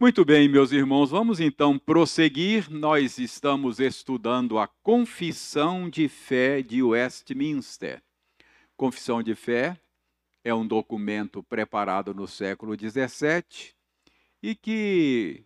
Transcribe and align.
Muito 0.00 0.24
bem, 0.24 0.48
meus 0.48 0.72
irmãos, 0.72 1.10
vamos 1.10 1.40
então 1.40 1.78
prosseguir. 1.78 2.70
Nós 2.70 3.18
estamos 3.18 3.78
estudando 3.78 4.58
a 4.58 4.66
Confissão 4.66 5.90
de 5.90 6.08
Fé 6.08 6.62
de 6.62 6.82
Westminster. 6.82 8.02
Confissão 8.78 9.22
de 9.22 9.34
Fé 9.34 9.78
é 10.42 10.54
um 10.54 10.66
documento 10.66 11.42
preparado 11.42 12.14
no 12.14 12.26
século 12.26 12.74
XVII 12.74 13.74
e 14.42 14.54
que 14.54 15.44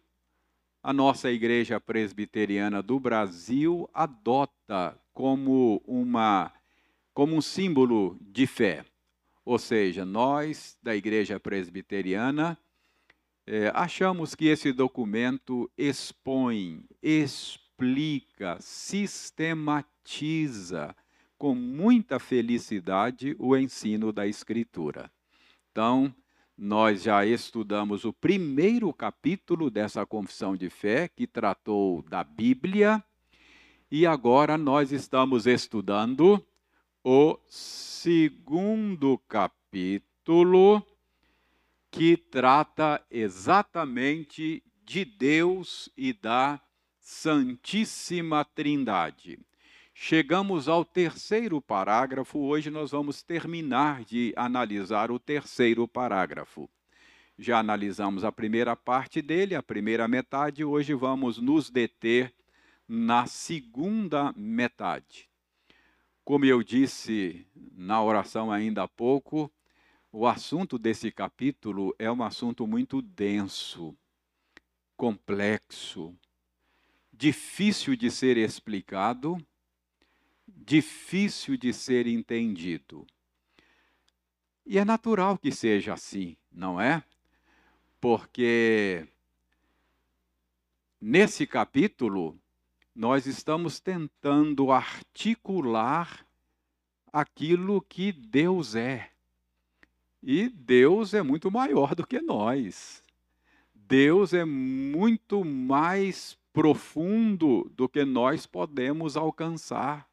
a 0.80 0.92
nossa 0.92 1.32
Igreja 1.32 1.80
Presbiteriana 1.80 2.80
do 2.80 3.00
Brasil 3.00 3.90
adota 3.92 4.96
como, 5.12 5.82
uma, 5.84 6.52
como 7.12 7.34
um 7.34 7.42
símbolo 7.42 8.16
de 8.20 8.46
fé. 8.46 8.84
Ou 9.44 9.58
seja, 9.58 10.04
nós 10.04 10.78
da 10.80 10.94
Igreja 10.94 11.40
Presbiteriana 11.40 12.56
é, 13.46 13.70
achamos 13.74 14.34
que 14.34 14.46
esse 14.46 14.72
documento 14.72 15.70
expõe, 15.76 16.84
explica, 17.02 18.56
sistematiza 18.60 19.84
com 21.36 21.54
muita 21.54 22.18
felicidade 22.18 23.36
o 23.38 23.54
ensino 23.56 24.10
da 24.12 24.26
Escritura. 24.26 25.10
Então, 25.70 26.14
nós 26.56 27.02
já 27.02 27.26
estudamos 27.26 28.04
o 28.04 28.12
primeiro 28.12 28.92
capítulo 28.92 29.68
dessa 29.70 30.06
confissão 30.06 30.56
de 30.56 30.70
fé, 30.70 31.08
que 31.08 31.26
tratou 31.26 32.02
da 32.02 32.22
Bíblia, 32.22 33.02
e 33.90 34.06
agora 34.06 34.56
nós 34.56 34.92
estamos 34.92 35.46
estudando 35.46 36.42
o 37.02 37.38
segundo 37.46 39.18
capítulo, 39.28 40.82
que 41.94 42.16
trata 42.16 43.00
exatamente 43.08 44.64
de 44.84 45.04
Deus 45.04 45.88
e 45.96 46.12
da 46.12 46.60
Santíssima 46.98 48.44
Trindade. 48.44 49.38
Chegamos 49.94 50.68
ao 50.68 50.84
terceiro 50.84 51.62
parágrafo, 51.62 52.40
hoje 52.40 52.68
nós 52.68 52.90
vamos 52.90 53.22
terminar 53.22 54.02
de 54.02 54.34
analisar 54.36 55.12
o 55.12 55.20
terceiro 55.20 55.86
parágrafo. 55.86 56.68
Já 57.38 57.60
analisamos 57.60 58.24
a 58.24 58.32
primeira 58.32 58.74
parte 58.74 59.22
dele, 59.22 59.54
a 59.54 59.62
primeira 59.62 60.08
metade, 60.08 60.64
hoje 60.64 60.94
vamos 60.94 61.38
nos 61.38 61.70
deter 61.70 62.34
na 62.88 63.26
segunda 63.26 64.34
metade. 64.36 65.28
Como 66.24 66.44
eu 66.44 66.60
disse 66.60 67.46
na 67.76 68.02
oração 68.02 68.50
ainda 68.50 68.82
há 68.82 68.88
pouco, 68.88 69.48
o 70.16 70.28
assunto 70.28 70.78
desse 70.78 71.10
capítulo 71.10 71.94
é 71.98 72.10
um 72.10 72.22
assunto 72.22 72.66
muito 72.66 73.02
denso, 73.02 73.96
complexo, 74.96 76.16
difícil 77.12 77.96
de 77.96 78.10
ser 78.10 78.36
explicado 78.36 79.36
difícil 80.46 81.56
de 81.56 81.72
ser 81.72 82.06
entendido. 82.06 83.06
E 84.64 84.78
é 84.78 84.84
natural 84.84 85.36
que 85.36 85.50
seja 85.50 85.94
assim, 85.94 86.36
não 86.50 86.80
é? 86.80 87.02
Porque 88.00 89.06
nesse 91.00 91.46
capítulo 91.46 92.38
nós 92.94 93.26
estamos 93.26 93.80
tentando 93.80 94.70
articular 94.70 96.24
aquilo 97.12 97.82
que 97.82 98.12
Deus 98.12 98.74
é. 98.74 99.13
E 100.26 100.48
Deus 100.48 101.12
é 101.12 101.22
muito 101.22 101.50
maior 101.50 101.94
do 101.94 102.06
que 102.06 102.18
nós. 102.18 103.02
Deus 103.74 104.32
é 104.32 104.42
muito 104.42 105.44
mais 105.44 106.38
profundo 106.50 107.70
do 107.76 107.86
que 107.86 108.06
nós 108.06 108.46
podemos 108.46 109.18
alcançar. 109.18 110.08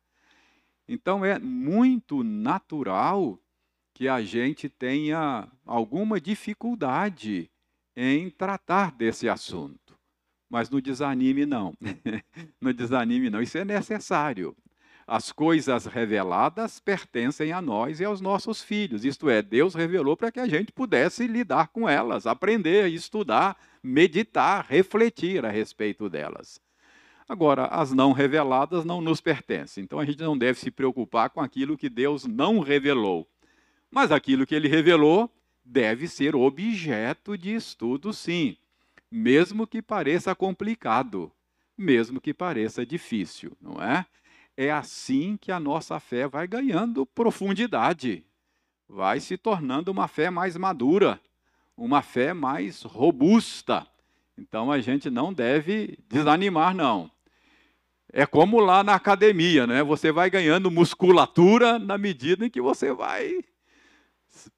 Então 0.85 1.23
é 1.23 1.39
muito 1.39 2.23
natural 2.25 3.39
que 3.93 4.09
a 4.09 4.21
gente 4.21 4.67
tenha 4.67 5.47
alguma 5.65 6.19
dificuldade 6.19 7.49
em 7.95 8.29
tratar 8.29 8.91
desse 8.91 9.29
assunto. 9.29 9.97
Mas 10.49 10.69
no 10.69 10.81
desanime 10.81 11.45
não. 11.45 11.73
no 12.59 12.73
desanime 12.73 13.29
não, 13.29 13.41
isso 13.41 13.57
é 13.57 13.63
necessário. 13.63 14.53
As 15.13 15.29
coisas 15.29 15.87
reveladas 15.87 16.79
pertencem 16.79 17.51
a 17.51 17.61
nós 17.61 17.99
e 17.99 18.05
aos 18.05 18.21
nossos 18.21 18.63
filhos. 18.63 19.03
Isto 19.03 19.29
é, 19.29 19.41
Deus 19.41 19.75
revelou 19.75 20.15
para 20.15 20.31
que 20.31 20.39
a 20.39 20.47
gente 20.47 20.71
pudesse 20.71 21.27
lidar 21.27 21.67
com 21.67 21.89
elas, 21.89 22.25
aprender, 22.25 22.87
estudar, 22.87 23.57
meditar, 23.83 24.65
refletir 24.69 25.45
a 25.45 25.49
respeito 25.49 26.09
delas. 26.09 26.61
Agora, 27.27 27.65
as 27.65 27.91
não 27.91 28.13
reveladas 28.13 28.85
não 28.85 29.01
nos 29.01 29.19
pertencem. 29.19 29.83
Então 29.83 29.99
a 29.99 30.05
gente 30.05 30.21
não 30.23 30.37
deve 30.37 30.57
se 30.57 30.71
preocupar 30.71 31.29
com 31.29 31.41
aquilo 31.41 31.77
que 31.77 31.89
Deus 31.89 32.25
não 32.25 32.61
revelou. 32.61 33.27
Mas 33.91 34.13
aquilo 34.13 34.45
que 34.45 34.55
ele 34.55 34.69
revelou 34.69 35.29
deve 35.65 36.07
ser 36.07 36.37
objeto 36.37 37.37
de 37.37 37.53
estudo, 37.53 38.13
sim, 38.13 38.55
mesmo 39.11 39.67
que 39.67 39.81
pareça 39.81 40.33
complicado, 40.33 41.29
mesmo 41.77 42.21
que 42.21 42.33
pareça 42.33 42.85
difícil, 42.85 43.51
não 43.59 43.83
é? 43.83 44.05
É 44.55 44.71
assim 44.71 45.37
que 45.37 45.51
a 45.51 45.59
nossa 45.59 45.99
fé 45.99 46.27
vai 46.27 46.47
ganhando 46.47 47.05
profundidade, 47.05 48.25
vai 48.87 49.19
se 49.19 49.37
tornando 49.37 49.91
uma 49.91 50.07
fé 50.07 50.29
mais 50.29 50.57
madura, 50.57 51.19
uma 51.75 52.01
fé 52.01 52.33
mais 52.33 52.83
robusta. 52.83 53.87
Então 54.37 54.71
a 54.71 54.79
gente 54.79 55.09
não 55.09 55.33
deve 55.33 55.97
desanimar, 56.07 56.75
não. 56.75 57.09
É 58.11 58.25
como 58.25 58.59
lá 58.59 58.83
na 58.83 58.95
academia, 58.95 59.65
né? 59.65 59.81
Você 59.83 60.11
vai 60.11 60.29
ganhando 60.29 60.69
musculatura 60.69 61.79
na 61.79 61.97
medida 61.97 62.45
em 62.45 62.49
que 62.49 62.59
você 62.61 62.91
vai 62.91 63.41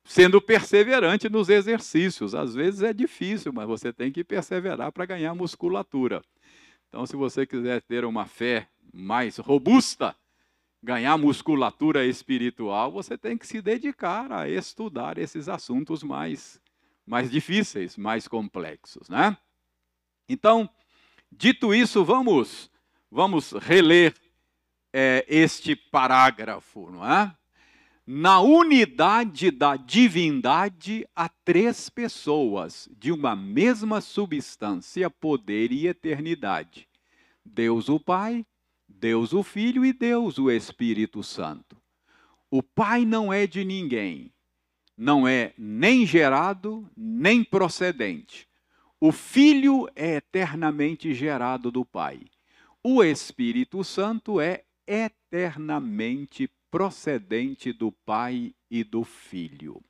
sendo 0.03 0.41
perseverante 0.41 1.29
nos 1.29 1.49
exercícios. 1.49 2.33
Às 2.33 2.55
vezes 2.55 2.81
é 2.81 2.93
difícil, 2.93 3.53
mas 3.53 3.67
você 3.67 3.93
tem 3.93 4.11
que 4.11 4.23
perseverar 4.23 4.91
para 4.91 5.05
ganhar 5.05 5.35
musculatura. 5.35 6.21
Então, 6.89 7.05
se 7.05 7.15
você 7.15 7.45
quiser 7.45 7.81
ter 7.81 8.05
uma 8.05 8.25
fé 8.25 8.67
mais 8.93 9.37
robusta, 9.37 10.15
ganhar 10.81 11.17
musculatura 11.17 12.05
espiritual, 12.05 12.91
você 12.91 13.17
tem 13.17 13.37
que 13.37 13.47
se 13.47 13.61
dedicar 13.61 14.31
a 14.31 14.47
estudar 14.47 15.17
esses 15.17 15.49
assuntos 15.49 16.03
mais, 16.03 16.61
mais 17.05 17.31
difíceis, 17.31 17.97
mais 17.97 18.27
complexos, 18.27 19.09
né? 19.09 19.35
Então, 20.29 20.69
dito 21.31 21.73
isso, 21.73 22.05
vamos 22.05 22.71
Vamos 23.15 23.51
reler 23.51 24.15
é, 24.91 25.23
este 25.29 25.75
parágrafo, 25.75 26.89
não 26.89 27.07
é? 27.07 27.31
Na 28.07 28.41
unidade 28.41 29.51
da 29.51 29.75
divindade 29.75 31.07
há 31.15 31.29
três 31.29 31.91
pessoas 31.91 32.89
de 32.97 33.11
uma 33.11 33.35
mesma 33.35 34.01
substância, 34.01 35.11
poder 35.11 35.71
e 35.71 35.85
eternidade: 35.85 36.89
Deus 37.45 37.87
o 37.87 37.99
Pai, 37.99 38.43
Deus 38.99 39.33
o 39.33 39.43
Filho 39.43 39.85
e 39.85 39.93
Deus 39.93 40.37
o 40.37 40.49
Espírito 40.49 41.23
Santo. 41.23 41.77
O 42.49 42.61
Pai 42.61 43.05
não 43.05 43.33
é 43.33 43.47
de 43.47 43.65
ninguém, 43.65 44.31
não 44.97 45.27
é 45.27 45.53
nem 45.57 46.05
gerado, 46.05 46.89
nem 46.95 47.43
procedente. 47.43 48.47
O 48.99 49.11
Filho 49.11 49.89
é 49.95 50.15
eternamente 50.15 51.13
gerado 51.13 51.71
do 51.71 51.83
Pai 51.83 52.21
o 52.83 53.01
Espírito 53.01 53.81
Santo 53.81 54.41
é 54.41 54.65
eternamente 54.85 56.49
procedente 56.69 57.71
do 57.71 57.93
Pai 57.93 58.53
e 58.69 58.83
do 58.83 59.05
Filho. 59.05 59.81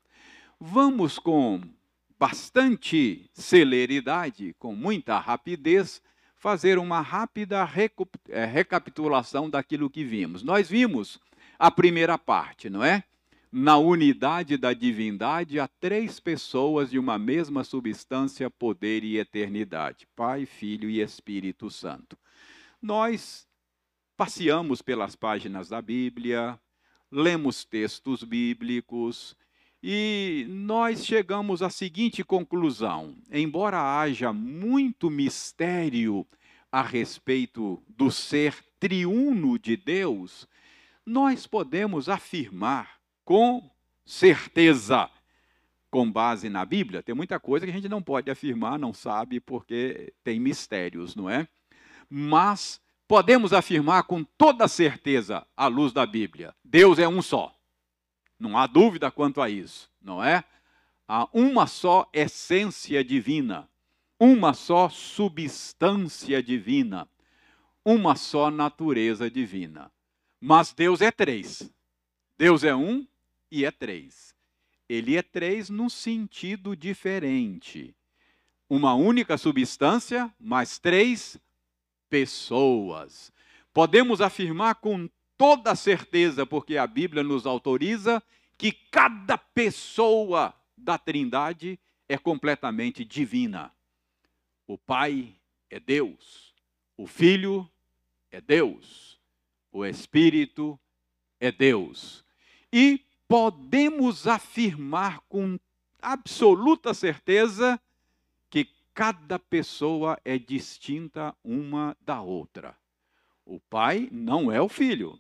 Vamos 0.60 1.18
com 1.18 1.60
bastante 2.20 3.28
celeridade, 3.34 4.56
com 4.60 4.76
muita 4.76 5.18
rapidez, 5.18 6.04
fazer 6.44 6.78
uma 6.78 7.02
rápida 7.02 7.68
eh, 8.30 8.46
recapitulação 8.46 9.50
daquilo 9.50 9.90
que 9.90 10.04
vimos. 10.04 10.44
Nós 10.44 10.70
vimos 10.70 11.18
a 11.58 11.72
primeira 11.72 12.18
parte, 12.18 12.70
não 12.70 12.84
é? 12.84 13.04
Na 13.52 13.78
unidade 13.78 14.58
da 14.58 14.74
divindade, 14.74 15.60
há 15.60 15.68
três 15.68 16.20
pessoas 16.20 16.92
de 16.92 17.00
uma 17.00 17.18
mesma 17.18 17.64
substância, 17.64 18.50
poder 18.50 19.04
e 19.04 19.18
eternidade: 19.18 20.06
Pai, 20.16 20.46
Filho 20.46 20.90
e 20.90 21.00
Espírito 21.02 21.72
Santo 21.72 22.18
nós 22.84 23.48
passeamos 24.18 24.82
pelas 24.82 25.16
páginas 25.16 25.70
da 25.70 25.82
Bíblia, 25.82 26.60
lemos 27.10 27.64
textos 27.64 28.26
bíblicos 28.26 29.38
e 29.86 30.46
nós 30.48 31.06
chegamos 31.06 31.62
à 31.62 31.70
seguinte 31.70 32.24
conclusão: 32.24 33.18
embora 33.30 34.00
haja 34.00 34.32
muito 34.32 35.10
mistério 35.10 36.26
a 36.72 36.82
respeito 36.82 37.84
do 37.90 38.10
ser 38.10 38.56
triuno 38.80 39.60
de 39.60 39.76
Deus, 39.76 40.48
nós 41.06 41.46
podemos 41.46 42.08
afirmar 42.08 42.98
com 43.26 43.70
certeza 44.06 45.10
com 45.92 46.12
base 46.12 46.50
na 46.50 46.66
Bíblia, 46.66 47.04
tem 47.04 47.14
muita 47.14 47.40
coisa 47.40 47.68
que 47.68 47.72
a 47.72 47.76
gente 47.76 47.88
não 47.88 48.02
pode 48.02 48.32
afirmar, 48.32 48.80
não 48.80 48.92
sabe, 48.92 49.40
porque 49.40 50.12
tem 50.24 50.40
mistérios, 50.40 51.16
não 51.16 51.30
é? 51.30 51.48
Mas 52.10 52.82
podemos 53.08 53.54
afirmar 53.54 54.04
com 54.04 54.24
toda 54.24 54.68
certeza, 54.68 55.46
à 55.56 55.68
luz 55.68 55.94
da 55.94 56.06
Bíblia: 56.06 56.56
Deus 56.64 56.98
é 56.98 57.08
um 57.08 57.22
só. 57.22 57.54
Não 58.40 58.58
há 58.58 58.68
dúvida 58.68 59.10
quanto 59.12 59.42
a 59.42 59.50
isso, 59.50 59.90
não 60.02 60.24
é? 60.24 60.44
Há 61.08 61.28
uma 61.34 61.68
só 61.68 62.10
essência 62.14 63.04
divina, 63.04 63.70
uma 64.20 64.54
só 64.54 64.90
substância 64.90 66.42
divina, 66.42 67.08
uma 67.84 68.16
só 68.16 68.50
natureza 68.50 69.30
divina. 69.30 69.92
Mas 70.40 70.74
Deus 70.74 71.02
é 71.02 71.12
três. 71.12 71.72
Deus 72.38 72.64
é 72.64 72.76
um 72.76 73.08
e 73.52 73.66
é 73.66 73.72
três. 73.72 74.36
Ele 74.90 75.16
é 75.16 75.22
três 75.22 75.70
num 75.70 75.90
sentido 75.90 76.76
diferente. 76.76 77.96
Uma 78.70 78.94
única 78.94 79.38
substância, 79.38 80.34
mas 80.40 80.80
três 80.80 81.38
pessoas. 82.10 83.32
Podemos 83.74 84.22
afirmar 84.22 84.76
com 84.76 85.10
toda 85.44 85.76
certeza, 85.76 86.46
porque 86.46 86.78
a 86.78 86.88
Bíblia 86.88 87.22
nos 87.22 87.46
autoriza, 87.46 88.24
que 88.58 88.72
cada 88.72 89.38
pessoa 89.38 90.54
da 90.78 90.98
Trindade 90.98 91.78
é 92.08 92.18
completamente 92.18 93.04
divina. 93.04 93.70
O 94.66 94.78
Pai 94.78 95.36
é 95.70 95.82
Deus, 95.82 96.54
o 96.96 97.06
Filho 97.06 97.70
é 98.32 98.40
Deus, 98.40 99.20
o 99.70 99.86
Espírito 99.86 100.80
é 101.42 101.52
Deus. 101.52 102.24
E 102.72 103.06
podemos 103.28 104.26
afirmar 104.26 105.20
com 105.28 105.60
absoluta 106.02 106.94
certeza 106.94 107.78
que 108.50 108.70
cada 108.94 109.38
pessoa 109.38 110.18
é 110.24 110.38
distinta 110.38 111.36
uma 111.44 111.98
da 112.00 112.22
outra. 112.22 112.78
O 113.46 113.60
pai 113.60 114.08
não 114.10 114.50
é 114.50 114.62
o 114.62 114.70
filho. 114.70 115.20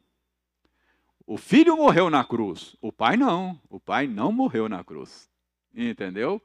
O 1.25 1.37
filho 1.37 1.77
morreu 1.77 2.09
na 2.09 2.23
cruz, 2.23 2.75
o 2.81 2.91
pai 2.91 3.15
não. 3.15 3.59
O 3.69 3.79
pai 3.79 4.07
não 4.07 4.31
morreu 4.31 4.67
na 4.67 4.83
cruz. 4.83 5.29
Entendeu? 5.73 6.41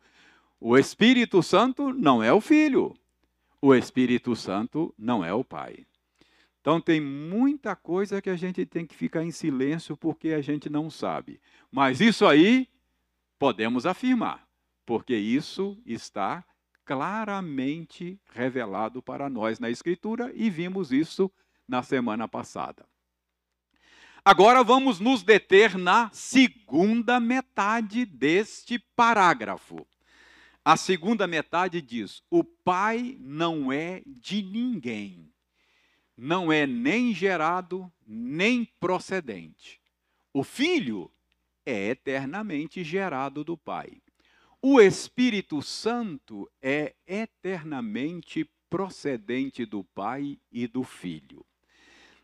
O 0.61 0.77
Espírito 0.77 1.43
Santo 1.43 1.93
não 1.93 2.23
é 2.23 2.33
o 2.33 2.41
filho. 2.41 2.95
O 3.61 3.75
Espírito 3.75 4.37
Santo 4.37 4.95
não 4.97 5.25
é 5.25 5.33
o 5.33 5.45
pai. 5.45 5.85
Então 6.61 6.81
tem 6.81 7.01
muita 7.01 7.75
coisa 7.75 8.23
que 8.23 8.31
a 8.31 8.37
gente 8.37 8.65
tem 8.67 8.87
que 8.87 8.95
ficar 8.95 9.25
em 9.25 9.31
silêncio 9.31 9.97
porque 9.97 10.29
a 10.29 10.41
gente 10.41 10.69
não 10.69 10.91
sabe. 10.91 11.41
Mas 11.71 12.01
isso 12.01 12.27
aí 12.27 12.69
podemos 13.39 13.87
afirmar, 13.87 14.47
porque 14.85 15.15
isso 15.15 15.77
está 15.87 16.45
claramente 16.85 18.19
revelado 18.33 19.03
para 19.03 19.29
nós 19.29 19.59
na 19.59 19.71
Escritura 19.71 20.33
e 20.35 20.49
vimos 20.51 20.93
isso 20.93 21.31
na 21.67 21.83
semana 21.83 22.27
passada. 22.29 22.87
Agora 24.29 24.63
vamos 24.63 25.01
nos 25.01 25.23
deter 25.23 25.79
na 25.79 26.11
segunda 26.13 27.19
metade 27.19 28.05
deste 28.05 28.79
parágrafo. 28.79 29.87
A 30.63 30.77
segunda 30.77 31.27
metade 31.27 31.81
diz: 31.81 32.23
O 32.31 32.45
Pai 32.45 33.17
não 33.21 33.73
é 33.73 34.03
de 34.05 34.43
ninguém 34.43 35.33
não 36.19 36.51
é 36.51 36.67
nem 36.67 37.15
gerado, 37.15 37.91
nem 38.05 38.65
procedente. 38.81 39.81
O 40.35 40.43
Filho 40.43 41.09
é 41.65 41.91
eternamente 41.91 42.83
gerado 42.83 43.45
do 43.45 43.57
Pai. 43.57 44.03
O 44.61 44.81
Espírito 44.81 45.63
Santo 45.63 46.51
é 46.61 46.97
eternamente 47.07 48.51
procedente 48.69 49.65
do 49.65 49.85
Pai 49.85 50.37
e 50.51 50.67
do 50.67 50.83
Filho. 50.83 51.47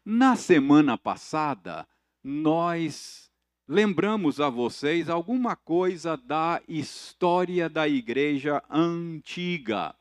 Na 0.04 0.34
semana 0.34 0.98
passada, 0.98 1.86
nós 2.24 3.30
lembramos 3.68 4.40
a 4.40 4.48
vocês 4.48 5.10
alguma 5.10 5.54
coisa 5.54 6.16
da 6.16 6.62
história 6.66 7.68
da 7.68 7.86
igreja 7.86 8.62
antiga 8.70 9.94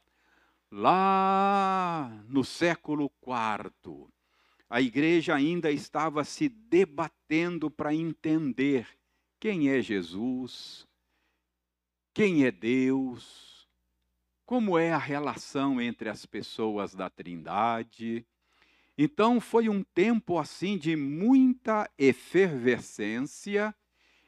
lá 0.71 2.23
no 2.27 2.43
século 2.43 3.11
IV, 3.21 4.07
a 4.67 4.81
igreja 4.81 5.35
ainda 5.35 5.69
estava 5.69 6.23
se 6.23 6.49
debatendo 6.49 7.69
para 7.69 7.93
entender 7.93 8.87
quem 9.39 9.69
é 9.69 9.79
Jesus, 9.81 10.87
quem 12.11 12.43
é 12.43 12.51
Deus, 12.51 13.67
como 14.47 14.77
é 14.77 14.91
a 14.91 14.97
relação 14.97 15.79
entre 15.79 16.09
as 16.09 16.25
pessoas 16.25 16.95
da 16.95 17.07
Trindade. 17.07 18.25
Então 18.97 19.41
foi 19.41 19.69
um 19.69 19.83
tempo 19.83 20.37
assim 20.37 20.77
de 20.77 20.95
muita 20.95 21.89
efervescência 21.97 23.73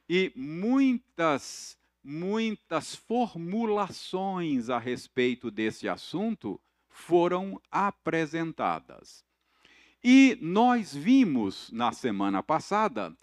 e 0.09 0.31
muitas 0.35 1.77
muitas 2.03 2.95
formulações 2.95 4.69
a 4.69 4.77
respeito 4.77 5.49
desse 5.49 5.89
assunto 5.89 6.61
foram 6.87 7.59
apresentadas. 7.71 9.25
E 10.03 10.37
nós 10.39 10.93
vimos 10.93 11.71
na 11.71 11.91
semana 11.91 12.43
passada 12.43 13.17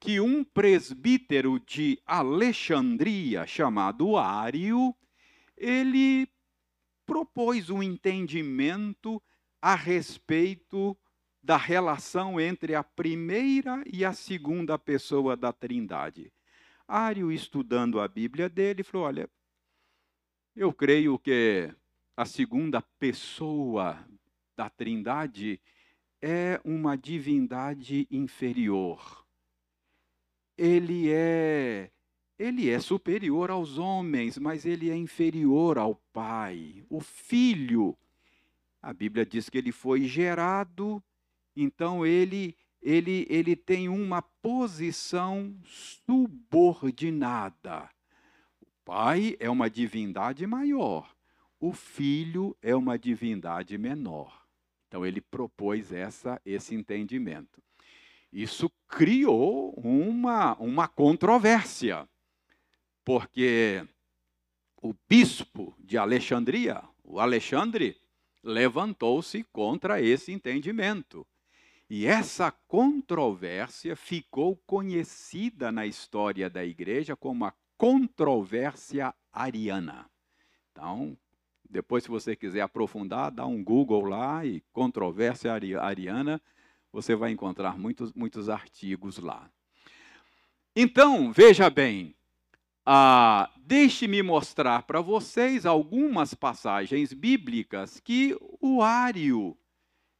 que 0.00 0.18
um 0.18 0.42
presbítero 0.42 1.60
de 1.60 1.98
Alexandria 2.04 3.46
chamado 3.46 4.16
Ário, 4.16 4.92
ele 5.56 6.28
propôs 7.06 7.70
um 7.70 7.80
entendimento 7.80 9.22
a 9.64 9.74
respeito 9.74 10.94
da 11.42 11.56
relação 11.56 12.38
entre 12.38 12.74
a 12.74 12.84
primeira 12.84 13.82
e 13.90 14.04
a 14.04 14.12
segunda 14.12 14.78
pessoa 14.78 15.34
da 15.34 15.54
Trindade. 15.54 16.30
Ário, 16.86 17.32
estudando 17.32 17.98
a 17.98 18.06
Bíblia 18.06 18.46
dele, 18.46 18.82
falou: 18.82 19.06
Olha, 19.06 19.26
eu 20.54 20.70
creio 20.70 21.18
que 21.18 21.74
a 22.14 22.26
segunda 22.26 22.82
pessoa 22.82 24.06
da 24.54 24.68
Trindade 24.68 25.58
é 26.20 26.60
uma 26.62 26.94
divindade 26.94 28.06
inferior. 28.10 29.24
Ele 30.58 31.10
é 31.10 31.90
ele 32.38 32.68
é 32.68 32.78
superior 32.78 33.50
aos 33.50 33.78
homens, 33.78 34.36
mas 34.36 34.66
ele 34.66 34.90
é 34.90 34.94
inferior 34.94 35.78
ao 35.78 35.94
Pai. 36.12 36.84
O 36.90 37.00
Filho, 37.00 37.96
a 38.84 38.92
Bíblia 38.92 39.24
diz 39.24 39.48
que 39.48 39.56
ele 39.56 39.72
foi 39.72 40.02
gerado, 40.02 41.02
então 41.56 42.04
ele 42.04 42.54
ele, 42.82 43.26
ele 43.30 43.56
tem 43.56 43.88
uma 43.88 44.20
posição 44.20 45.56
subordinada. 45.64 47.88
O 48.60 48.66
Pai 48.84 49.38
é 49.40 49.48
uma 49.48 49.70
divindade 49.70 50.46
maior, 50.46 51.10
o 51.58 51.72
Filho 51.72 52.54
é 52.60 52.76
uma 52.76 52.98
divindade 52.98 53.78
menor. 53.78 54.44
Então 54.86 55.06
ele 55.06 55.22
propôs 55.22 55.92
essa, 55.92 56.38
esse 56.44 56.74
entendimento. 56.74 57.62
Isso 58.30 58.70
criou 58.86 59.72
uma, 59.78 60.54
uma 60.58 60.86
controvérsia, 60.86 62.06
porque 63.02 63.82
o 64.82 64.92
bispo 65.08 65.74
de 65.78 65.96
Alexandria, 65.96 66.82
o 67.02 67.18
Alexandre, 67.18 68.03
levantou-se 68.44 69.42
contra 69.44 70.00
esse 70.00 70.30
entendimento. 70.30 71.26
E 71.88 72.06
essa 72.06 72.50
controvérsia 72.50 73.96
ficou 73.96 74.56
conhecida 74.66 75.72
na 75.72 75.86
história 75.86 76.48
da 76.50 76.64
igreja 76.64 77.16
como 77.16 77.44
a 77.44 77.54
controvérsia 77.76 79.14
ariana. 79.32 80.08
Então, 80.70 81.16
depois, 81.68 82.04
se 82.04 82.10
você 82.10 82.36
quiser 82.36 82.60
aprofundar, 82.60 83.30
dá 83.30 83.46
um 83.46 83.62
Google 83.62 84.04
lá 84.04 84.44
e 84.44 84.62
controvérsia 84.72 85.52
ariana, 85.52 86.40
você 86.92 87.16
vai 87.16 87.32
encontrar 87.32 87.78
muitos, 87.78 88.12
muitos 88.12 88.48
artigos 88.48 89.18
lá. 89.18 89.50
Então, 90.76 91.32
veja 91.32 91.68
bem, 91.70 92.14
ah, 92.86 93.50
deixe-me 93.56 94.22
mostrar 94.22 94.82
para 94.82 95.00
vocês 95.00 95.64
algumas 95.64 96.34
passagens 96.34 97.12
bíblicas 97.12 98.00
que 98.00 98.36
o 98.60 98.82
Ário 98.82 99.56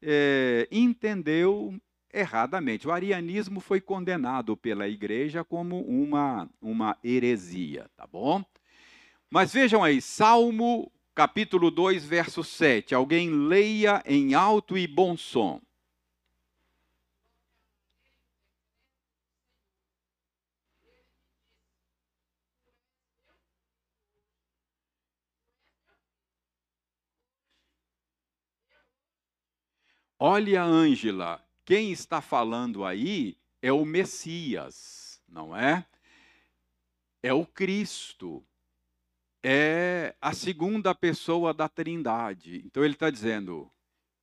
é, 0.01 0.67
entendeu 0.71 1.79
erradamente. 2.13 2.87
O 2.87 2.93
arianismo 2.93 3.61
foi 3.61 3.81
condenado 3.81 4.57
pela 4.57 4.89
igreja 4.89 5.45
como 5.45 5.81
uma, 5.81 6.49
uma 6.61 6.97
heresia, 7.03 7.91
tá 7.97 8.07
bom? 8.07 8.45
Mas 9.29 9.53
vejam 9.53 9.83
aí, 9.83 10.01
Salmo 10.01 10.91
capítulo 11.15 11.71
2, 11.71 12.05
verso 12.05 12.43
7. 12.43 12.95
Alguém 12.95 13.31
leia 13.31 14.03
em 14.07 14.35
alto 14.35 14.77
e 14.77 14.87
bom 14.87 15.17
som. 15.17 15.61
Olha, 30.27 30.63
Ângela, 30.63 31.47
quem 31.67 31.93
está 31.93 32.23
falando 32.23 32.83
aí 32.83 33.37
é 33.61 33.71
o 33.71 33.85
Messias, 33.85 35.23
não 35.29 35.55
é? 35.55 35.85
É 37.23 37.35
o 37.35 37.45
Cristo. 37.45 38.43
É 39.43 40.15
a 40.23 40.33
segunda 40.33 40.95
pessoa 40.95 41.53
da 41.53 41.69
Trindade. 41.69 42.63
Então 42.65 42.83
ele 42.83 42.95
está 42.95 43.11
dizendo 43.11 43.71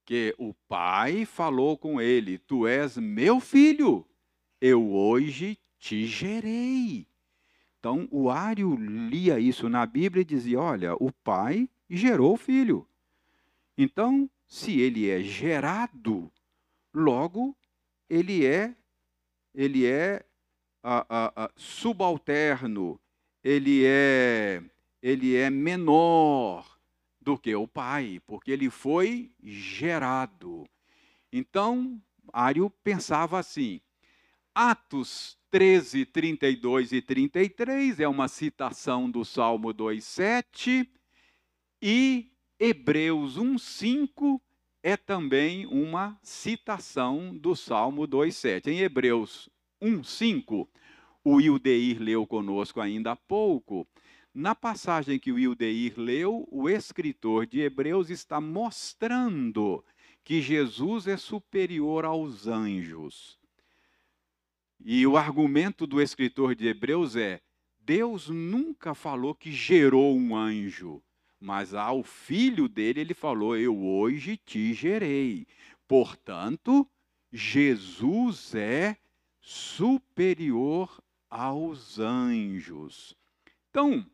que 0.03 0.33
o 0.39 0.55
Pai 0.67 1.23
falou 1.23 1.77
com 1.77 2.01
ele: 2.01 2.39
Tu 2.39 2.65
és 2.65 2.97
meu 2.97 3.39
filho, 3.39 4.03
eu 4.59 4.91
hoje 4.91 5.55
te 5.77 6.07
gerei. 6.07 7.05
Então 7.77 8.07
o 8.09 8.27
Ário 8.31 8.75
lia 8.75 9.39
isso 9.39 9.69
na 9.69 9.85
Bíblia 9.85 10.23
e 10.23 10.25
dizia: 10.25 10.59
Olha, 10.59 10.95
o 10.95 11.11
Pai 11.11 11.69
gerou 11.87 12.33
o 12.33 12.37
filho. 12.37 12.87
Então, 13.77 14.27
se 14.51 14.81
ele 14.81 15.09
é 15.09 15.23
gerado, 15.23 16.29
logo 16.93 17.57
ele 18.09 18.45
é 18.45 18.75
ele 19.55 19.85
é 19.85 20.25
a, 20.83 21.05
a, 21.09 21.45
a, 21.45 21.51
subalterno, 21.55 22.99
ele 23.41 23.85
é, 23.85 24.61
ele 25.01 25.37
é 25.37 25.49
menor 25.49 26.77
do 27.21 27.37
que 27.37 27.55
o 27.55 27.65
pai, 27.65 28.21
porque 28.27 28.51
ele 28.51 28.69
foi 28.69 29.31
gerado. 29.41 30.67
Então, 31.31 32.01
Ário 32.33 32.69
pensava 32.83 33.39
assim. 33.39 33.79
Atos 34.53 35.37
13, 35.49 36.05
32 36.07 36.91
e 36.91 37.01
33 37.01 38.01
é 38.01 38.07
uma 38.07 38.27
citação 38.27 39.09
do 39.09 39.23
Salmo 39.23 39.73
2,7 39.73 40.89
e 41.81 42.30
Hebreus 42.63 43.39
1,5 43.39 44.39
é 44.83 44.95
também 44.95 45.65
uma 45.65 46.15
citação 46.21 47.35
do 47.35 47.55
Salmo 47.55 48.07
2,7. 48.07 48.67
Em 48.67 48.81
Hebreus 48.81 49.49
1,5, 49.81 50.67
o 51.23 51.37
Wildeir 51.37 51.99
leu 51.99 52.27
conosco 52.27 52.79
ainda 52.79 53.13
há 53.13 53.15
pouco. 53.15 53.87
Na 54.31 54.53
passagem 54.53 55.17
que 55.17 55.31
o 55.31 55.35
Wildeir 55.37 55.95
leu, 55.97 56.47
o 56.51 56.69
escritor 56.69 57.47
de 57.47 57.61
Hebreus 57.61 58.11
está 58.11 58.39
mostrando 58.39 59.83
que 60.23 60.39
Jesus 60.39 61.07
é 61.07 61.17
superior 61.17 62.05
aos 62.05 62.45
anjos. 62.45 63.39
E 64.79 65.07
o 65.07 65.17
argumento 65.17 65.87
do 65.87 65.99
escritor 65.99 66.53
de 66.53 66.67
Hebreus 66.67 67.15
é: 67.15 67.41
Deus 67.79 68.29
nunca 68.29 68.93
falou 68.93 69.33
que 69.33 69.51
gerou 69.51 70.15
um 70.15 70.35
anjo. 70.35 71.01
Mas 71.41 71.73
ao 71.73 72.03
filho 72.03 72.69
dele 72.69 73.01
ele 73.01 73.13
falou: 73.15 73.57
Eu 73.57 73.83
hoje 73.83 74.37
te 74.37 74.75
gerei. 74.75 75.47
Portanto, 75.87 76.87
Jesus 77.33 78.53
é 78.53 78.95
superior 79.41 81.01
aos 81.27 81.97
anjos. 81.97 83.17
Então, 83.69 84.05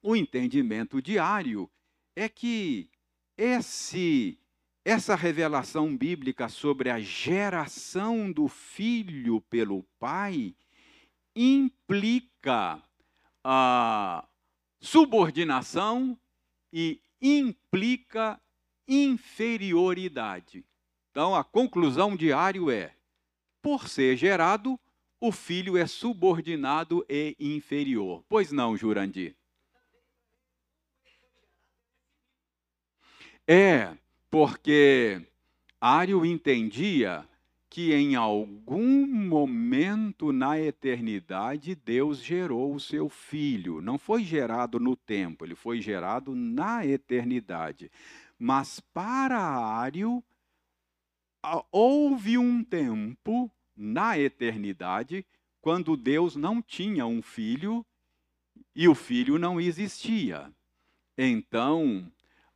o 0.00 0.14
entendimento 0.14 1.02
diário 1.02 1.68
é 2.14 2.28
que 2.28 2.88
esse 3.36 4.38
essa 4.84 5.16
revelação 5.16 5.96
bíblica 5.96 6.48
sobre 6.48 6.90
a 6.90 7.00
geração 7.00 8.30
do 8.30 8.46
filho 8.46 9.40
pelo 9.40 9.82
pai 9.98 10.54
implica 11.34 12.80
a 13.42 14.24
subordinação 14.80 16.16
e 16.78 17.00
implica 17.22 18.38
inferioridade. 18.86 20.62
Então, 21.10 21.34
a 21.34 21.42
conclusão 21.42 22.14
diário 22.14 22.70
é: 22.70 22.94
por 23.62 23.88
ser 23.88 24.14
gerado, 24.14 24.78
o 25.18 25.32
filho 25.32 25.78
é 25.78 25.86
subordinado 25.86 27.02
e 27.08 27.34
inferior. 27.40 28.22
Pois 28.28 28.52
não, 28.52 28.76
Jurandir? 28.76 29.34
É, 33.48 33.96
porque 34.30 35.22
Ário 35.80 36.26
entendia 36.26 37.26
que 37.68 37.92
em 37.92 38.14
algum 38.14 39.06
momento 39.06 40.32
na 40.32 40.58
eternidade 40.58 41.74
Deus 41.74 42.22
gerou 42.22 42.74
o 42.74 42.80
seu 42.80 43.08
filho. 43.08 43.80
Não 43.80 43.98
foi 43.98 44.24
gerado 44.24 44.78
no 44.78 44.96
tempo, 44.96 45.44
ele 45.44 45.54
foi 45.54 45.80
gerado 45.80 46.34
na 46.34 46.86
eternidade. 46.86 47.90
Mas 48.38 48.80
para 48.80 49.38
Ário, 49.38 50.22
houve 51.70 52.38
um 52.38 52.62
tempo 52.62 53.50
na 53.76 54.18
eternidade 54.18 55.26
quando 55.60 55.96
Deus 55.96 56.36
não 56.36 56.62
tinha 56.62 57.06
um 57.06 57.20
filho 57.20 57.84
e 58.74 58.88
o 58.88 58.94
filho 58.94 59.38
não 59.38 59.60
existia. 59.60 60.52
Então, 61.18 62.10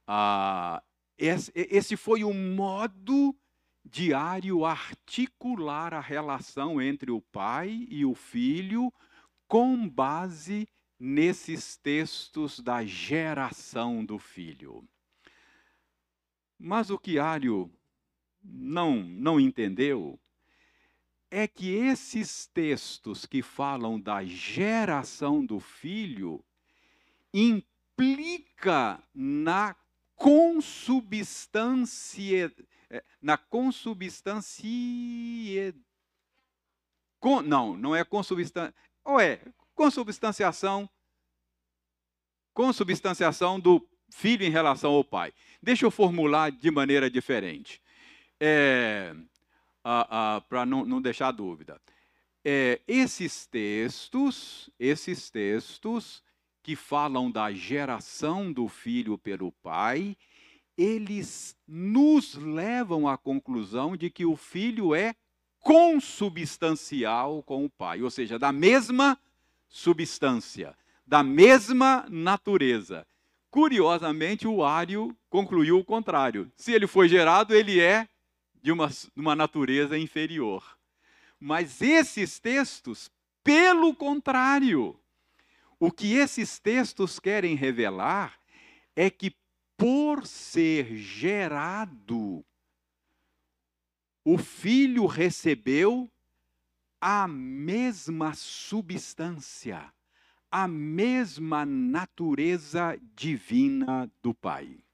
ah, 0.07 0.83
esse 1.19 1.97
foi 1.97 2.25
o 2.25 2.33
modo 2.33 3.35
diário 3.85 4.65
articular 4.65 5.93
a 5.95 6.01
relação 6.01 6.81
entre 6.81 7.11
o 7.11 7.21
pai 7.21 7.87
e 7.89 8.05
o 8.05 8.15
filho 8.15 8.93
com 9.49 9.89
base 9.89 10.69
nesses 10.99 11.77
textos 11.77 12.61
da 12.61 12.85
geração 12.85 14.05
do 14.05 14.19
filho. 14.19 14.87
Mas 16.59 16.91
o 16.91 16.99
que 16.99 17.19
Ário 17.19 17.73
não, 18.43 19.03
não 19.03 19.41
entendeu 19.41 20.21
é 21.31 21.49
que 21.49 21.71
esses 21.71 22.47
textos 22.47 23.25
que 23.25 23.41
falam 23.41 23.99
da 24.01 24.25
geração 24.25 25.47
do 25.47 25.59
filho 25.59 26.45
implica 27.33 29.03
na 29.15 29.75
consubstância 30.17 32.53
é, 32.91 33.05
na 33.23 33.39
consubstância. 33.39 34.65
Com, 37.21 37.41
não, 37.43 37.77
não 37.77 37.95
é 37.95 38.05
consubstância. 38.05 38.75
Ou 39.05 39.21
é 39.21 39.41
consubstanciação. 39.75 40.89
Consubstanciação 42.53 43.61
do 43.61 43.87
filho 44.11 44.45
em 44.45 44.51
relação 44.51 44.91
ao 44.93 45.05
pai. 45.05 45.33
Deixa 45.63 45.87
eu 45.87 45.91
formular 45.91 46.51
de 46.51 46.71
maneira 46.71 47.09
diferente. 47.09 47.81
É, 48.41 49.15
Para 50.49 50.67
não, 50.67 50.85
não 50.85 51.01
deixar 51.01 51.31
dúvida. 51.31 51.81
É, 52.45 52.81
esses 52.89 53.47
textos, 53.47 54.71
esses 54.79 55.31
textos 55.31 56.25
que 56.63 56.75
falam 56.75 57.31
da 57.31 57.53
geração 57.53 58.53
do 58.53 58.67
filho 58.69 59.19
pelo 59.19 59.53
pai, 59.53 60.17
eles 60.81 61.55
nos 61.69 62.35
levam 62.35 63.07
à 63.07 63.19
conclusão 63.19 63.95
de 63.95 64.09
que 64.09 64.25
o 64.25 64.35
filho 64.35 64.95
é 64.95 65.15
consubstancial 65.59 67.43
com 67.43 67.67
o 67.67 67.71
pai, 67.71 68.01
ou 68.01 68.11
seja, 68.11 68.39
da 68.39 68.51
mesma 68.51 69.19
substância, 69.69 70.75
da 71.07 71.23
mesma 71.23 72.07
natureza. 72.09 73.07
Curiosamente, 73.51 74.49
o 74.49 74.65
Ário 74.65 75.15
concluiu 75.29 75.79
o 75.79 75.85
contrário. 75.85 76.51
Se 76.57 76.73
ele 76.73 76.87
foi 76.87 77.11
gerado, 77.11 77.55
ele 77.55 77.79
é 77.79 78.09
de 78.63 78.73
uma, 78.73 78.91
uma 79.15 79.37
natureza 79.37 79.99
inferior. 79.99 80.79
Mas 81.39 81.83
esses 81.83 82.39
textos, 82.39 83.11
pelo 83.45 83.95
contrário, 83.95 84.99
o 85.79 85.93
que 85.93 86.15
esses 86.15 86.59
textos 86.59 87.19
querem 87.19 87.55
revelar 87.55 88.41
é 88.97 89.11
que 89.11 89.35
por 89.81 90.27
ser 90.27 90.95
gerado, 90.95 92.45
o 94.23 94.37
filho 94.37 95.07
recebeu 95.07 96.11
a 97.01 97.27
mesma 97.27 98.35
substância, 98.35 99.91
a 100.51 100.69
mesma 100.69 101.65
natureza 101.65 103.01
divina 103.17 104.13
do 104.23 104.35
Pai. 104.35 104.85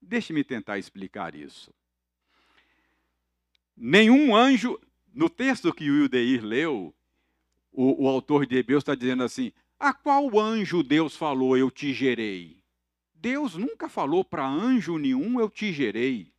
Deixe-me 0.00 0.44
tentar 0.44 0.78
explicar 0.78 1.34
isso. 1.34 1.74
Nenhum 3.76 4.36
anjo, 4.36 4.78
no 5.12 5.28
texto 5.28 5.74
que 5.74 5.90
o 5.90 6.04
Ildeir 6.04 6.44
leu, 6.44 6.94
o, 7.72 8.04
o 8.04 8.08
autor 8.08 8.46
de 8.46 8.56
Hebreus 8.56 8.82
está 8.82 8.94
dizendo 8.94 9.24
assim: 9.24 9.52
a 9.80 9.92
qual 9.92 10.38
anjo 10.38 10.80
Deus 10.84 11.16
falou, 11.16 11.56
eu 11.56 11.72
te 11.72 11.92
gerei? 11.92 12.59
Deus 13.20 13.54
nunca 13.54 13.88
falou 13.88 14.24
para 14.24 14.48
anjo 14.48 14.96
nenhum, 14.96 15.38
eu 15.38 15.50
te 15.50 15.72
gerei. 15.72 16.32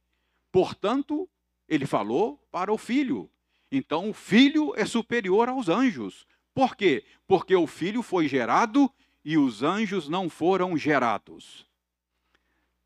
Portanto, 0.51 1.29
ele 1.67 1.85
falou 1.85 2.38
para 2.51 2.73
o 2.73 2.77
filho. 2.77 3.29
Então, 3.71 4.09
o 4.09 4.13
filho 4.13 4.73
é 4.75 4.85
superior 4.85 5.47
aos 5.47 5.69
anjos. 5.69 6.27
Por 6.53 6.75
quê? 6.75 7.05
Porque 7.27 7.55
o 7.55 7.67
filho 7.67 8.01
foi 8.01 8.27
gerado 8.27 8.91
e 9.23 9.38
os 9.38 9.61
anjos 9.61 10.09
não 10.09 10.27
foram 10.29 10.75
gerados. 10.75 11.69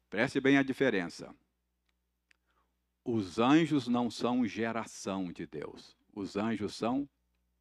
Preste 0.09 0.39
bem 0.39 0.57
a 0.57 0.63
diferença. 0.63 1.33
os 3.03 3.39
anjos 3.39 3.87
não 3.87 4.09
são 4.11 4.45
geração 4.47 5.31
de 5.31 5.45
Deus. 5.45 5.95
Os 6.13 6.35
anjos 6.35 6.75
são 6.75 7.07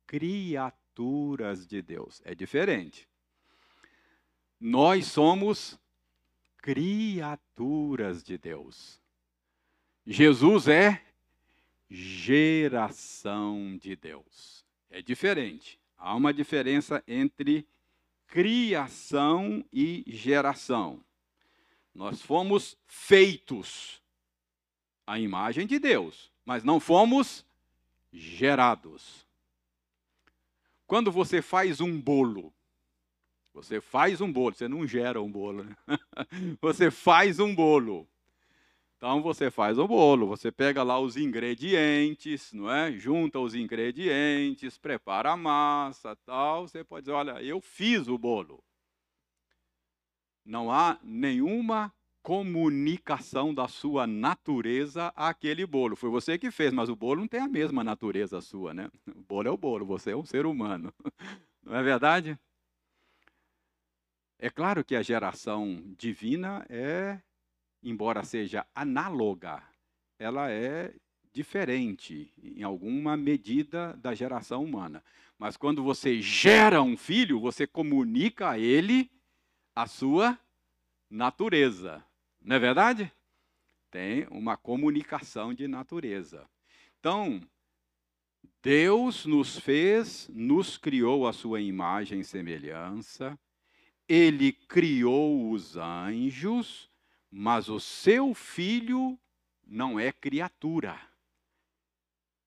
criaturas 0.07 1.67
de 1.67 1.81
Deus. 1.83 2.21
É 2.25 2.35
diferente. 2.35 3.09
Nós 4.59 5.07
somos 5.07 5.79
criaturas 6.65 8.25
de 8.25 8.39
Deus. 8.39 8.99
Jesus 10.07 10.67
é 10.67 11.05
geração 11.91 13.77
de 13.77 13.95
Deus. 13.95 14.65
É 14.89 15.03
diferente. 15.03 15.79
Há 15.99 16.15
uma 16.15 16.33
diferença 16.33 17.05
entre 17.07 17.69
criação 18.27 19.63
e 19.71 20.05
geração. 20.07 21.05
Nós 21.95 22.23
fomos 22.23 22.79
feitos 22.87 24.03
à 25.07 25.21
imagem 25.21 25.67
de 25.67 25.79
Deus, 25.79 26.33
mas 26.47 26.65
não 26.65 26.81
fomos 26.81 27.45
gerados. 28.11 29.27
Quando 30.87 31.13
você 31.13 31.43
faz 31.43 31.83
um 31.83 32.01
bolo, 32.01 32.55
você 33.55 33.81
faz 33.81 34.21
um 34.21 34.31
bolo, 34.31 34.55
você 34.55 34.67
não 34.67 34.85
gera 34.85 35.23
um 35.23 35.31
bolo, 35.31 35.63
né? 35.63 35.77
você 36.61 36.91
faz 36.91 37.39
um 37.39 37.55
bolo. 37.55 38.09
Então 38.97 39.23
você 39.23 39.51
faz 39.51 39.79
o 39.79 39.87
bolo, 39.87 40.27
você 40.27 40.51
pega 40.51 40.83
lá 40.83 40.99
os 40.99 41.17
ingredientes, 41.17 42.53
não 42.53 42.71
é? 42.71 42.91
Junta 42.93 43.39
os 43.39 43.55
ingredientes, 43.55 44.77
prepara 44.77 45.33
a 45.33 45.37
massa, 45.37 46.17
tal. 46.27 46.67
Você 46.67 46.83
pode 46.83 47.05
dizer, 47.05 47.13
olha, 47.13 47.43
eu 47.43 47.61
fiz 47.61 48.09
o 48.09 48.19
bolo. 48.19 48.63
Não 50.45 50.71
há 50.71 50.99
nenhuma 51.03 51.93
comunicação 52.23 53.55
da 53.55 53.69
sua 53.69 54.07
natureza 54.07 55.13
àquele 55.15 55.65
bolo. 55.67 55.95
Foi 55.95 56.11
você 56.11 56.39
que 56.39 56.51
fez, 56.51 56.73
mas 56.73 56.89
o 56.89 56.97
bolo 56.97 57.21
não 57.21 57.29
tem 57.29 57.41
a 57.41 57.49
mesma 57.49 57.85
natureza 57.85 58.41
sua, 58.41 58.75
né? 58.75 58.91
O 59.15 59.23
bolo 59.23 59.49
é 59.49 59.51
o 59.51 59.57
bolo, 59.57 59.85
você 59.85 60.11
é 60.11 60.17
um 60.17 60.25
ser 60.25 60.45
humano. 60.45 60.93
Não 61.63 61.75
é 61.75 61.83
verdade? 61.83 62.39
É 64.39 64.51
claro 64.51 64.85
que 64.85 64.97
a 64.97 65.03
geração 65.03 65.83
divina 65.97 66.67
é 66.69 67.21
embora 67.85 68.25
seja 68.25 68.67
análoga, 68.75 69.63
ela 70.19 70.51
é 70.51 70.95
diferente 71.33 72.33
em 72.43 72.63
alguma 72.63 73.17
medida 73.17 73.93
da 73.99 74.15
geração 74.15 74.65
humana. 74.65 75.05
Mas 75.39 75.57
quando 75.57 75.83
você 75.83 76.21
gera 76.21 76.81
um 76.81 76.97
filho, 76.97 77.39
você 77.39 77.67
comunica 77.67 78.51
a 78.51 78.59
ele 78.59 79.11
a 79.77 79.87
sua 79.87 80.39
natureza. 81.11 82.03
Não 82.41 82.57
é 82.57 82.59
verdade? 82.59 83.13
Tem 83.91 84.27
uma 84.31 84.57
comunicação 84.57 85.53
de 85.53 85.69
natureza. 85.69 86.49
Então, 86.99 87.41
Deus 88.63 89.27
nos 89.27 89.59
fez, 89.59 90.31
nos 90.33 90.79
criou 90.79 91.27
a 91.27 91.33
sua 91.33 91.61
imagem 91.61 92.21
e 92.21 92.25
semelhança, 92.25 93.39
ele 94.09 94.53
criou 94.53 95.51
os 95.51 95.77
anjos, 95.77 96.91
mas 97.31 97.69
o 97.69 97.81
seu 97.81 98.35
filho 98.35 99.19
não 99.67 99.99
é 99.99 100.13
criatura, 100.13 101.01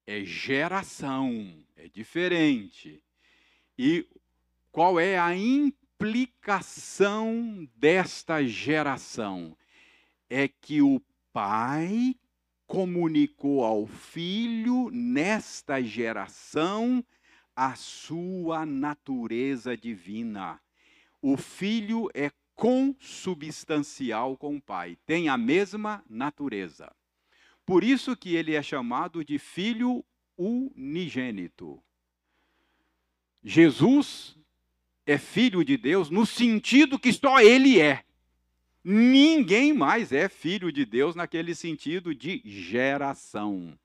é 0.06 0.24
geração, 0.24 1.64
é 1.76 1.88
diferente. 1.88 3.02
E 3.76 4.06
qual 4.72 4.98
é 4.98 5.18
a 5.18 5.36
implicação 5.36 6.48
desta 7.76 8.44
geração? 8.44 9.56
É 10.30 10.46
que 10.48 10.80
o 10.80 11.02
pai 11.32 12.14
comunicou 12.66 13.64
ao 13.64 13.86
filho, 13.86 14.90
nesta 14.90 15.82
geração, 15.82 17.04
a 17.56 17.74
sua 17.74 18.64
natureza 18.64 19.76
divina. 19.76 20.60
O 21.20 21.36
filho 21.36 22.08
é 22.14 22.30
consubstancial 22.54 24.36
com 24.36 24.56
o 24.56 24.60
Pai, 24.60 24.98
tem 25.06 25.28
a 25.28 25.36
mesma 25.36 26.04
natureza. 26.08 26.92
Por 27.64 27.84
isso 27.84 28.16
que 28.16 28.34
ele 28.34 28.54
é 28.54 28.62
chamado 28.62 29.24
de 29.24 29.38
filho 29.38 30.04
unigênito. 30.36 31.82
Jesus 33.42 34.36
é 35.06 35.16
filho 35.18 35.64
de 35.64 35.76
Deus 35.76 36.10
no 36.10 36.26
sentido 36.26 36.98
que 36.98 37.12
só 37.12 37.40
ele 37.40 37.80
é. 37.80 38.04
Ninguém 38.82 39.72
mais 39.72 40.12
é 40.12 40.28
filho 40.28 40.72
de 40.72 40.84
Deus 40.84 41.14
naquele 41.14 41.54
sentido 41.54 42.14
de 42.14 42.42
geração. 42.44 43.78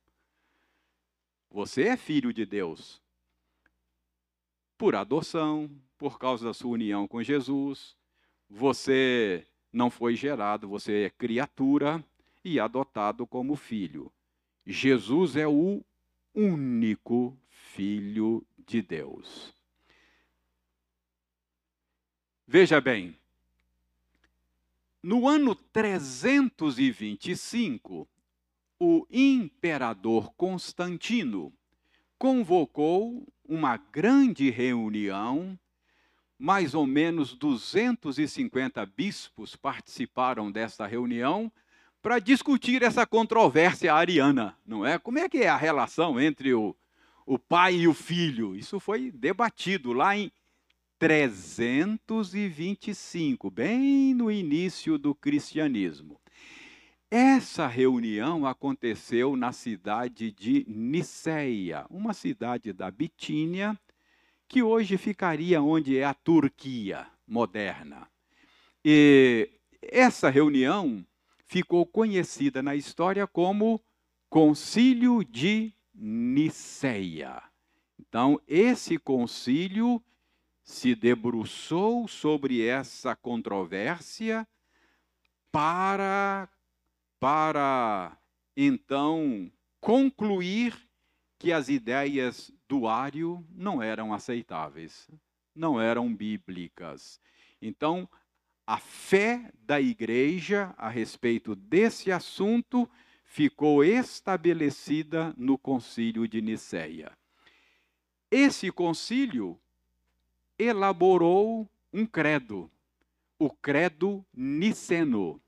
Você 1.52 1.84
é 1.84 1.98
filho 1.98 2.34
de 2.34 2.46
Deus 2.46 3.02
por 4.78 4.96
adoção, 4.96 5.70
por 5.98 6.20
causa 6.20 6.46
da 6.46 6.54
sua 6.54 6.72
união 6.72 7.08
com 7.08 7.24
Jesus, 7.24 7.96
você 8.50 9.48
não 9.72 9.90
foi 9.90 10.16
gerado, 10.16 10.68
você 10.68 11.06
é 11.06 11.10
criatura 11.10 12.04
e 12.44 12.60
adotado 12.60 13.26
como 13.26 13.56
filho. 13.56 14.12
Jesus 14.66 15.36
é 15.36 15.48
o 15.48 15.84
único 16.34 17.38
filho 17.50 18.44
de 18.66 18.82
Deus. 18.82 19.54
Veja 22.46 22.82
bem, 22.82 23.18
no 25.02 25.28
ano 25.28 25.56
325, 25.56 28.08
o 28.80 29.08
imperador 29.10 30.32
Constantino 30.34 31.52
convocou 32.18 33.28
uma 33.44 33.76
grande 33.76 34.50
reunião 34.50 35.60
mais 36.38 36.74
ou 36.74 36.86
menos 36.86 37.34
250 37.36 38.86
bispos 38.86 39.56
participaram 39.56 40.52
desta 40.52 40.86
reunião 40.86 41.50
para 42.02 42.20
discutir 42.20 42.84
essa 42.84 43.06
controvérsia 43.06 43.94
ariana, 43.94 44.58
não 44.66 44.86
é? 44.86 45.00
Como 45.00 45.20
é 45.20 45.30
que 45.30 45.38
é 45.38 45.48
a 45.48 45.56
relação 45.56 46.20
entre 46.20 46.54
o, 46.54 46.76
o 47.26 47.40
pai 47.40 47.76
e 47.76 47.88
o 47.88 47.94
filho? 47.94 48.56
Isso 48.56 48.80
foi 48.80 49.10
debatido 49.10 49.94
lá 49.94 50.18
em 50.18 50.30
325, 51.00 53.50
bem 53.50 54.14
no 54.14 54.30
início 54.30 54.98
do 54.98 55.16
cristianismo. 55.16 56.20
Essa 57.10 57.68
reunião 57.68 58.46
aconteceu 58.46 59.36
na 59.36 59.52
cidade 59.52 60.32
de 60.32 60.66
Niceia, 60.68 61.86
uma 61.90 62.14
cidade 62.14 62.72
da 62.74 62.90
Bitínia, 62.90 63.78
que 64.54 64.62
hoje 64.62 65.00
ficaria 65.00 65.60
onde 65.64 65.98
é 65.98 66.04
a 66.04 66.14
Turquia 66.14 67.08
moderna. 67.26 68.08
E 68.86 69.50
essa 69.82 70.30
reunião 70.30 71.04
ficou 71.48 71.88
conhecida 71.88 72.62
na 72.62 72.76
história 72.76 73.26
como 73.26 73.84
Concílio 74.30 75.24
de 75.24 75.74
Niceia. 75.92 77.42
Então, 78.00 78.40
esse 78.48 79.00
concílio 79.00 80.00
se 80.64 80.94
debruçou 80.94 82.08
sobre 82.08 82.64
essa 82.64 83.16
controvérsia 83.16 84.48
para 85.52 86.48
para 87.20 88.16
então 88.56 89.52
concluir 89.82 90.78
que 91.40 91.52
as 91.52 91.70
ideias 91.70 92.52
do 92.74 92.88
Ário 92.88 93.46
não 93.52 93.84
eram 93.84 94.12
aceitáveis, 94.12 95.08
não 95.54 95.80
eram 95.80 96.12
bíblicas. 96.12 97.22
Então, 97.62 98.10
a 98.66 98.80
fé 98.80 99.52
da 99.60 99.80
igreja 99.80 100.74
a 100.76 100.90
respeito 100.90 101.56
desse 101.56 102.12
assunto 102.12 102.90
ficou 103.26 103.84
estabelecida 103.84 105.36
no 105.38 105.56
concílio 105.56 106.28
de 106.28 106.42
Nicéia. 106.42 107.12
Esse 108.32 108.72
concílio 108.72 109.56
elaborou 110.58 111.70
um 111.94 112.08
credo, 112.08 112.72
o 113.38 113.52
credo 113.52 114.26
niceno. 114.34 115.40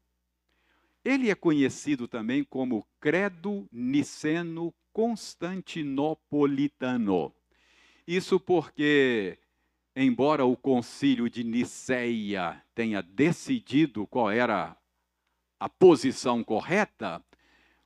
Ele 1.05 1.29
é 1.29 1.35
conhecido 1.35 2.07
também 2.07 2.43
como 2.43 2.83
credo 2.99 3.69
niceno 3.71 4.73
constantinopolitano. 4.91 7.31
Isso 8.07 8.39
porque, 8.39 9.37
embora 9.95 10.45
o 10.45 10.57
concílio 10.57 11.29
de 11.29 11.43
Niceia 11.43 12.59
tenha 12.73 13.03
decidido 13.03 14.07
qual 14.07 14.31
era 14.31 14.75
a 15.59 15.69
posição 15.69 16.43
correta, 16.43 17.23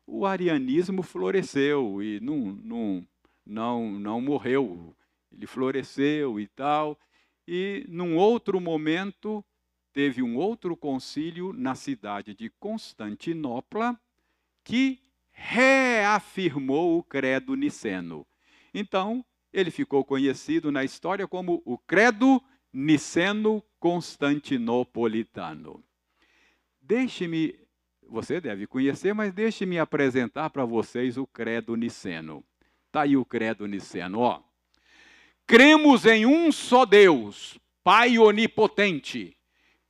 o 0.08 0.26
arianismo 0.26 1.04
floresceu 1.04 2.02
e 2.02 2.22
não, 2.22 2.58
não, 2.64 3.06
não, 3.46 3.92
não 4.00 4.22
morreu. 4.22 4.96
Ele 5.30 5.46
floresceu 5.46 6.40
e 6.40 6.48
tal. 6.48 6.98
E, 7.46 7.86
num 7.90 8.16
outro 8.16 8.62
momento, 8.62 9.44
teve 10.00 10.24
um 10.24 10.38
outro 10.38 10.78
concílio 10.78 11.52
na 11.52 11.76
cidade 11.76 12.34
de 12.34 12.50
Constantinopla 12.52 14.00
que 14.64 14.98
reafirmou 15.30 16.98
o 16.98 17.04
credo 17.04 17.54
niceno. 17.54 18.26
Então, 18.74 19.26
ele 19.52 19.70
ficou 19.70 20.06
conhecido 20.06 20.72
na 20.72 20.86
história 20.86 21.28
como 21.28 21.62
o 21.66 21.78
credo 21.78 22.42
niceno 22.72 23.62
constantinopolitano. 23.78 25.84
Deixe-me, 26.82 27.60
você 28.08 28.40
deve 28.40 28.68
conhecer, 28.68 29.14
mas 29.14 29.34
deixe-me 29.34 29.80
apresentar 29.80 30.50
para 30.50 30.64
vocês 30.64 31.18
o 31.18 31.28
credo 31.28 31.76
niceno. 31.76 32.42
Está 32.88 33.02
aí 33.02 33.18
o 33.18 33.26
credo 33.26 33.68
niceno, 33.68 34.20
ó. 34.20 34.42
Cremos 35.46 36.06
em 36.06 36.26
um 36.26 36.54
só 36.54 36.86
Deus, 36.86 37.60
Pai 37.84 38.18
onipotente, 38.18 39.36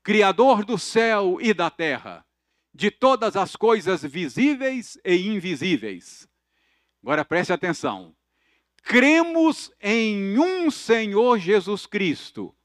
Criador 0.03 0.63
do 0.63 0.77
céu 0.77 1.37
e 1.41 1.53
da 1.53 1.69
terra, 1.69 2.25
de 2.73 2.89
todas 2.89 3.35
as 3.35 3.55
coisas 3.55 4.01
visíveis 4.03 4.97
e 5.03 5.27
invisíveis. 5.27 6.27
Agora 7.03 7.25
preste 7.25 7.51
atenção. 7.51 8.15
Cremos 8.83 9.71
em 9.81 10.39
um 10.39 10.71
Senhor 10.71 11.37
Jesus 11.37 11.85
Cristo, 11.85 12.55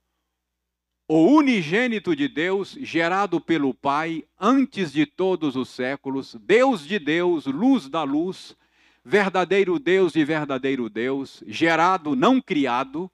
o 1.07 1.27
unigênito 1.27 2.17
de 2.17 2.29
Deus, 2.29 2.79
gerado 2.81 3.41
pelo 3.41 3.75
Pai 3.75 4.25
antes 4.41 4.93
de 4.93 5.05
todos 5.05 5.55
os 5.55 5.69
séculos, 5.69 6.35
Deus 6.41 6.87
de 6.87 6.99
Deus, 6.99 7.45
luz 7.47 7.89
da 7.89 8.03
luz, 8.03 8.57
verdadeiro 9.05 9.79
Deus 9.79 10.13
de 10.15 10.25
verdadeiro 10.25 10.89
Deus, 10.89 11.43
gerado, 11.47 12.17
não 12.17 12.41
criado, 12.41 13.11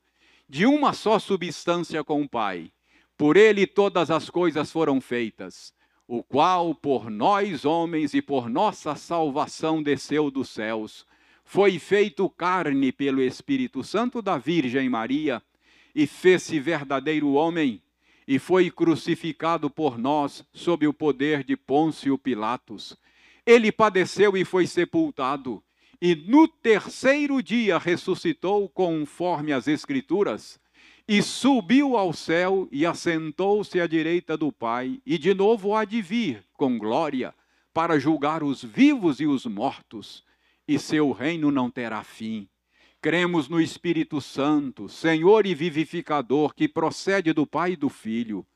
de 0.48 0.66
uma 0.66 0.92
só 0.92 1.18
substância 1.18 2.04
com 2.04 2.22
o 2.22 2.28
Pai. 2.28 2.72
Por 3.20 3.36
ele 3.36 3.66
todas 3.66 4.10
as 4.10 4.30
coisas 4.30 4.72
foram 4.72 4.98
feitas, 4.98 5.74
o 6.08 6.22
qual 6.22 6.74
por 6.74 7.10
nós 7.10 7.66
homens 7.66 8.14
e 8.14 8.22
por 8.22 8.48
nossa 8.48 8.94
salvação 8.94 9.82
desceu 9.82 10.30
dos 10.30 10.48
céus, 10.48 11.04
foi 11.44 11.78
feito 11.78 12.30
carne 12.30 12.90
pelo 12.90 13.20
Espírito 13.20 13.84
Santo 13.84 14.22
da 14.22 14.38
Virgem 14.38 14.88
Maria 14.88 15.42
e 15.94 16.06
fez-se 16.06 16.58
verdadeiro 16.58 17.34
homem 17.34 17.82
e 18.26 18.38
foi 18.38 18.70
crucificado 18.70 19.68
por 19.68 19.98
nós 19.98 20.42
sob 20.50 20.86
o 20.86 20.94
poder 20.94 21.44
de 21.44 21.58
Pôncio 21.58 22.16
Pilatos. 22.16 22.96
Ele 23.44 23.70
padeceu 23.70 24.34
e 24.34 24.46
foi 24.46 24.66
sepultado 24.66 25.62
e 26.00 26.14
no 26.14 26.48
terceiro 26.48 27.42
dia 27.42 27.76
ressuscitou 27.76 28.66
conforme 28.70 29.52
as 29.52 29.68
Escrituras, 29.68 30.58
e 31.12 31.24
subiu 31.24 31.96
ao 31.96 32.12
céu 32.12 32.68
e 32.70 32.86
assentou-se 32.86 33.80
à 33.80 33.86
direita 33.88 34.36
do 34.36 34.52
Pai, 34.52 35.02
e 35.04 35.18
de 35.18 35.34
novo 35.34 35.74
há 35.74 35.84
de 35.84 36.00
vir 36.00 36.44
com 36.52 36.78
glória 36.78 37.34
para 37.74 37.98
julgar 37.98 38.44
os 38.44 38.62
vivos 38.62 39.18
e 39.18 39.26
os 39.26 39.44
mortos, 39.44 40.22
e 40.68 40.78
seu 40.78 41.10
reino 41.10 41.50
não 41.50 41.68
terá 41.68 42.04
fim. 42.04 42.48
Cremos 43.02 43.48
no 43.48 43.60
Espírito 43.60 44.20
Santo, 44.20 44.88
Senhor 44.88 45.46
e 45.46 45.52
vivificador, 45.52 46.54
que 46.54 46.68
procede 46.68 47.32
do 47.32 47.44
Pai 47.44 47.72
e 47.72 47.76
do 47.76 47.88
Filho, 47.88 48.46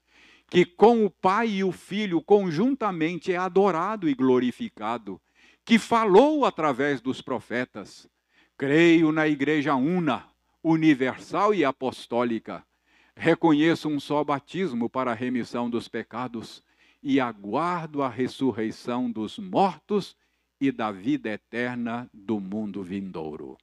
que 0.49 0.64
com 0.64 1.05
o 1.05 1.11
Pai 1.11 1.49
e 1.49 1.64
o 1.64 1.73
Filho 1.73 2.23
conjuntamente 2.23 3.33
é 3.33 3.37
adorado 3.37 4.09
e 4.09 4.14
glorificado 4.14 5.21
que 5.64 5.77
falou 5.77 6.45
através 6.45 7.01
dos 7.01 7.21
profetas. 7.21 8.09
Creio 8.57 9.11
na 9.11 9.27
Igreja 9.27 9.75
una, 9.75 10.29
universal 10.64 11.55
e 11.55 11.62
apostólica. 11.62 12.66
Reconheço 13.14 13.88
um 13.88 14.00
só 14.00 14.24
batismo 14.24 14.88
para 14.88 15.12
a 15.12 15.14
remissão 15.14 15.68
dos 15.68 15.87
pecados 15.87 16.64
e 17.03 17.20
aguardo 17.20 18.03
a 18.03 18.09
ressurreição 18.09 19.11
dos 19.11 19.38
mortos 19.38 20.16
e 20.59 20.72
da 20.72 20.90
vida 20.90 21.29
eterna 21.29 22.09
do 22.14 22.40
mundo 22.40 22.83
vindouro. 22.83 23.59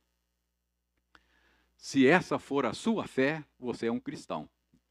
Se 1.76 2.06
essa 2.06 2.38
for 2.38 2.68
a 2.68 2.74
sua 2.74 3.08
fé, 3.08 3.44
você 3.58 3.88
é 3.88 3.92
um 3.92 4.00
cristão 4.00 4.48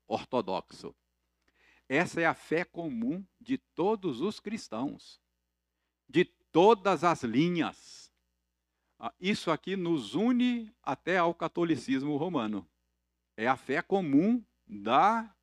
ortodoxo. 0.09 0.93
Essa 1.89 2.21
é 2.21 2.27
a 2.27 2.35
fé 2.35 2.65
comum 2.65 3.25
de 3.41 3.57
todos 3.57 4.21
os 4.21 4.41
cristãos, 4.41 5.21
de 6.09 6.25
todas 6.25 7.05
as 7.05 7.23
linhas. 7.23 8.00
Ah, 9.03 9.15
isso 9.19 9.51
aqui 9.51 9.77
nos 9.77 10.15
une 10.15 10.71
até 10.83 11.17
ao 11.17 11.35
catolicismo 11.35 12.19
romano. 12.19 12.69
É 13.35 13.49
a 13.49 13.57
fé 13.57 13.81
comum 13.81 14.45
da, 14.67 15.35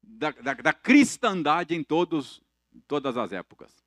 da, 0.00 0.30
da, 0.30 0.54
da 0.54 0.72
cristandade 0.72 1.74
em 1.74 1.82
todos, 1.82 2.40
todas 2.86 3.16
as 3.16 3.32
épocas. 3.32 3.84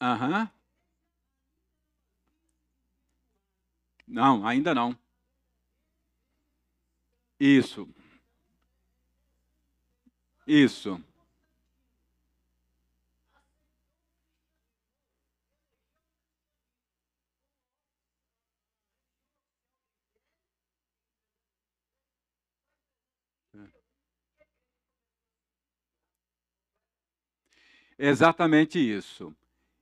Aham. 0.00 0.50
Não, 4.06 4.46
ainda 4.46 4.74
não. 4.74 4.96
Isso. 7.38 7.88
Isso. 10.46 11.00
Exatamente 27.98 28.78
isso. 28.78 29.34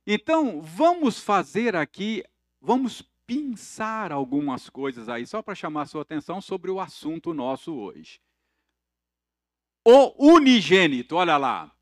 Então, 0.07 0.61
vamos 0.61 1.19
fazer 1.19 1.75
aqui, 1.75 2.23
vamos 2.61 3.03
pensar 3.27 4.13
algumas 4.13 4.69
coisas 4.69 5.09
aí, 5.09 5.27
só 5.27 5.43
para 5.43 5.55
chamar 5.55 5.83
a 5.83 5.87
sua 5.87 6.03
atenção 6.03 6.41
sobre 6.41 6.71
o 6.71 6.81
assunto 6.81 7.33
nosso 7.33 7.75
hoje. 7.75 8.21
O 9.85 10.33
unigênito, 10.33 11.17
olha 11.17 11.37
lá. 11.37 11.75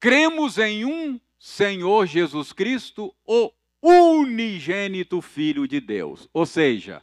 Cremos 0.00 0.58
em 0.58 0.84
um 0.84 1.20
Senhor 1.38 2.06
Jesus 2.06 2.52
Cristo, 2.52 3.14
o 3.24 3.52
unigênito 3.82 5.20
Filho 5.20 5.66
de 5.66 5.80
Deus. 5.80 6.28
Ou 6.32 6.46
seja, 6.46 7.02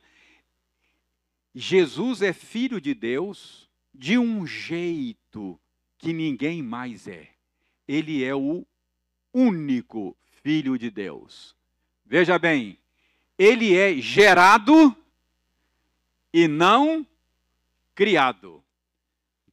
Jesus 1.54 2.22
é 2.22 2.34
filho 2.34 2.80
de 2.80 2.94
Deus 2.94 3.70
de 3.94 4.18
um 4.18 4.46
jeito 4.46 5.60
que 5.98 6.14
ninguém 6.14 6.62
mais 6.62 7.08
é. 7.08 7.30
Ele 7.88 8.24
é 8.24 8.36
o 8.36 8.66
único 9.34 10.16
Filho 10.42 10.78
de 10.78 10.90
Deus. 10.90 11.56
Veja 12.06 12.40
bem, 12.40 12.80
ele 13.40 13.74
é 13.74 13.96
gerado 13.96 14.94
e 16.34 16.46
não 16.46 17.08
criado. 17.96 18.62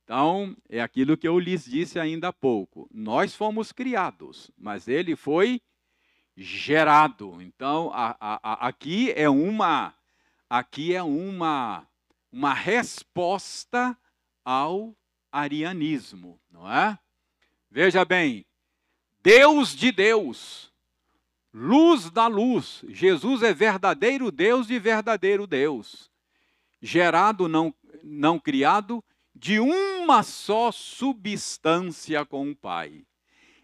Então, 0.03 0.57
é 0.68 0.81
aquilo 0.81 1.16
que 1.16 1.27
eu 1.27 1.38
lhes 1.38 1.64
disse 1.64 1.99
ainda 1.99 2.29
há 2.29 2.33
pouco. 2.33 2.88
Nós 2.92 3.33
fomos 3.35 3.70
criados, 3.70 4.51
mas 4.59 4.88
ele 4.88 5.14
foi 5.14 5.62
gerado. 6.37 7.40
Então, 7.40 7.92
a, 7.94 8.16
a, 8.20 8.40
a, 8.42 8.66
aqui 8.68 9.12
é 9.12 9.29
uma 9.29 9.94
aqui 10.51 10.94
é 10.94 11.03
uma 11.03 11.87
uma 12.31 12.53
resposta 12.53 13.96
ao 14.44 14.96
arianismo, 15.31 16.40
não 16.51 16.70
é? 16.70 16.99
Veja 17.70 18.05
bem, 18.05 18.44
Deus 19.22 19.75
de 19.75 19.90
Deus, 19.90 20.72
luz 21.58 22.10
da 22.10 22.26
luz. 22.26 22.84
Jesus 22.86 23.42
é 23.42 23.54
verdadeiro 23.54 24.30
Deus 24.30 24.66
de 24.66 24.78
verdadeiro 24.78 25.46
Deus, 25.46 26.10
gerado, 26.82 27.48
não, 27.48 27.74
não 28.04 28.38
criado, 28.38 29.02
de 29.34 29.58
uma 29.58 30.22
só 30.22 30.70
substância 30.70 32.26
com 32.26 32.50
o 32.50 32.54
Pai. 32.56 33.06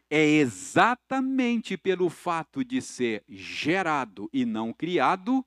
É 0.09 0.24
exatamente 0.24 1.76
pelo 1.76 2.09
fato 2.09 2.64
de 2.64 2.81
ser 2.81 3.22
gerado 3.28 4.28
e 4.33 4.46
não 4.46 4.72
criado 4.72 5.44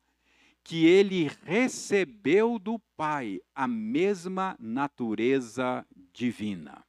que 0.64 0.86
ele 0.86 1.32
recebeu 1.44 2.60
do 2.60 2.80
Pai 2.96 3.42
a 3.56 3.68
mesma 3.68 4.56
natureza 4.60 5.86
divina. 6.14 6.84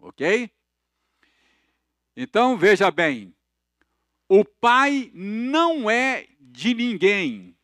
Ok? 0.00 0.50
Então, 2.14 2.58
veja 2.58 2.90
bem, 2.90 3.34
o 4.34 4.46
Pai 4.46 5.10
não 5.12 5.90
é 5.90 6.26
de 6.40 6.72
ninguém, 6.72 7.54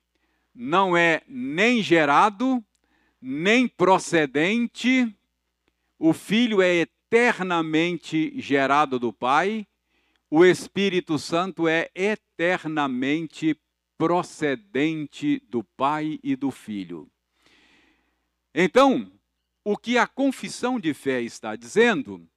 não 0.55 0.95
é 0.95 1.23
nem 1.27 1.83
gerado, 1.83 2.63
nem 3.19 3.67
procedente, 3.67 5.11
o 5.99 6.13
Filho 6.13 6.61
é 6.61 6.75
eternamente 6.75 8.39
gerado 8.39 8.99
do 8.99 9.15
Pai, 9.15 9.67
o 10.31 10.45
Espírito 10.45 11.19
Santo 11.19 11.67
é 11.67 11.91
eternamente 11.95 13.59
procedente 13.97 15.43
do 15.49 15.65
Pai 15.65 16.21
e 16.23 16.37
do 16.37 16.51
Filho. 16.51 17.11
Então, 18.55 19.11
o 19.65 19.75
que 19.75 19.97
a 19.97 20.07
confissão 20.07 20.79
de 20.79 20.93
fé 20.93 21.23
está 21.23 21.57
dizendo 21.57 22.29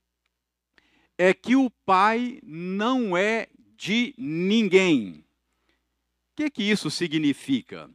é 1.17 1.33
que 1.33 1.53
o 1.53 1.69
Pai 1.69 2.39
não 2.43 3.17
é 3.17 3.49
de 3.81 4.13
ninguém. 4.15 5.25
O 6.31 6.35
que, 6.35 6.51
que 6.51 6.61
isso 6.61 6.91
significa? 6.91 7.89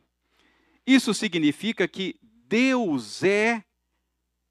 Isso 0.85 1.15
significa 1.15 1.87
que 1.87 2.17
Deus 2.49 3.23
é 3.23 3.63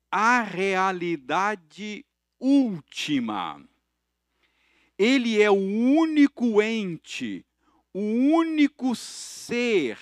a 0.10 0.41
realidade 0.41 2.06
última. 2.39 3.62
Ele 4.98 5.41
é 5.41 5.52
o 5.52 5.56
único 5.56 6.62
ente, 6.62 7.45
o 7.93 8.00
único 8.00 8.95
ser 8.95 10.00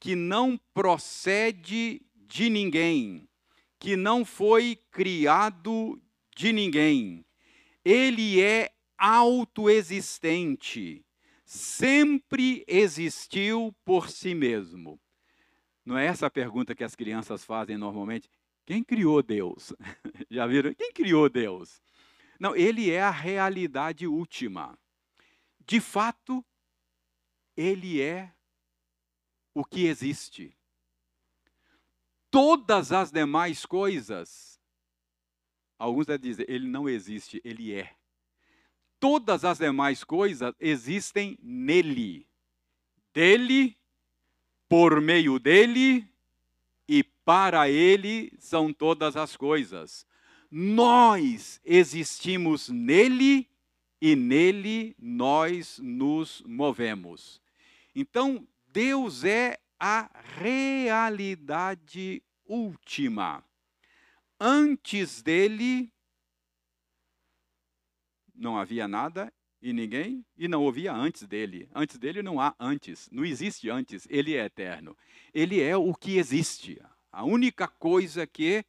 que 0.00 0.16
não 0.16 0.58
procede 0.72 2.00
de 2.16 2.48
ninguém, 2.48 3.28
que 3.78 3.94
não 3.94 4.24
foi 4.24 4.78
criado 4.90 6.00
de 6.34 6.50
ninguém. 6.50 7.22
Ele 7.84 8.40
é 8.40 8.72
autoexistente, 9.02 11.04
sempre 11.44 12.64
existiu 12.68 13.74
por 13.84 14.08
si 14.08 14.32
mesmo. 14.32 15.00
Não 15.84 15.98
é 15.98 16.06
essa 16.06 16.28
a 16.28 16.30
pergunta 16.30 16.72
que 16.72 16.84
as 16.84 16.94
crianças 16.94 17.44
fazem 17.44 17.76
normalmente? 17.76 18.30
Quem 18.64 18.84
criou 18.84 19.20
Deus? 19.20 19.72
Já 20.30 20.46
viram? 20.46 20.72
Quem 20.72 20.92
criou 20.92 21.28
Deus? 21.28 21.82
Não, 22.38 22.54
ele 22.54 22.92
é 22.92 23.02
a 23.02 23.10
realidade 23.10 24.06
última. 24.06 24.78
De 25.66 25.80
fato, 25.80 26.44
ele 27.56 28.00
é 28.00 28.32
o 29.52 29.64
que 29.64 29.86
existe. 29.86 30.56
Todas 32.30 32.92
as 32.92 33.10
demais 33.10 33.66
coisas, 33.66 34.60
alguns 35.76 36.06
devem 36.06 36.30
dizer, 36.30 36.48
ele 36.48 36.68
não 36.68 36.88
existe, 36.88 37.40
ele 37.44 37.74
é. 37.74 37.96
Todas 39.02 39.44
as 39.44 39.58
demais 39.58 40.04
coisas 40.04 40.54
existem 40.60 41.36
nele. 41.42 42.24
Dele, 43.12 43.76
por 44.68 45.00
meio 45.00 45.40
dele 45.40 46.08
e 46.86 47.02
para 47.02 47.68
ele 47.68 48.32
são 48.38 48.72
todas 48.72 49.16
as 49.16 49.36
coisas. 49.36 50.06
Nós 50.48 51.60
existimos 51.64 52.68
nele 52.68 53.50
e 54.00 54.14
nele 54.14 54.94
nós 55.00 55.80
nos 55.82 56.40
movemos. 56.46 57.42
Então, 57.96 58.46
Deus 58.68 59.24
é 59.24 59.58
a 59.80 60.08
realidade 60.38 62.22
última. 62.46 63.44
Antes 64.38 65.22
dele, 65.22 65.92
não 68.42 68.58
havia 68.58 68.88
nada 68.88 69.32
e 69.62 69.72
ninguém, 69.72 70.26
e 70.36 70.46
não 70.48 70.68
havia 70.68 70.92
antes 70.92 71.22
dele. 71.22 71.68
Antes 71.72 71.96
dele 71.96 72.20
não 72.20 72.40
há 72.40 72.52
antes, 72.58 73.08
não 73.12 73.24
existe 73.24 73.70
antes, 73.70 74.08
ele 74.10 74.34
é 74.34 74.44
eterno. 74.44 74.96
Ele 75.32 75.62
é 75.62 75.76
o 75.76 75.94
que 75.94 76.18
existe. 76.18 76.82
A 77.12 77.24
única 77.24 77.68
coisa 77.68 78.26
que 78.26 78.64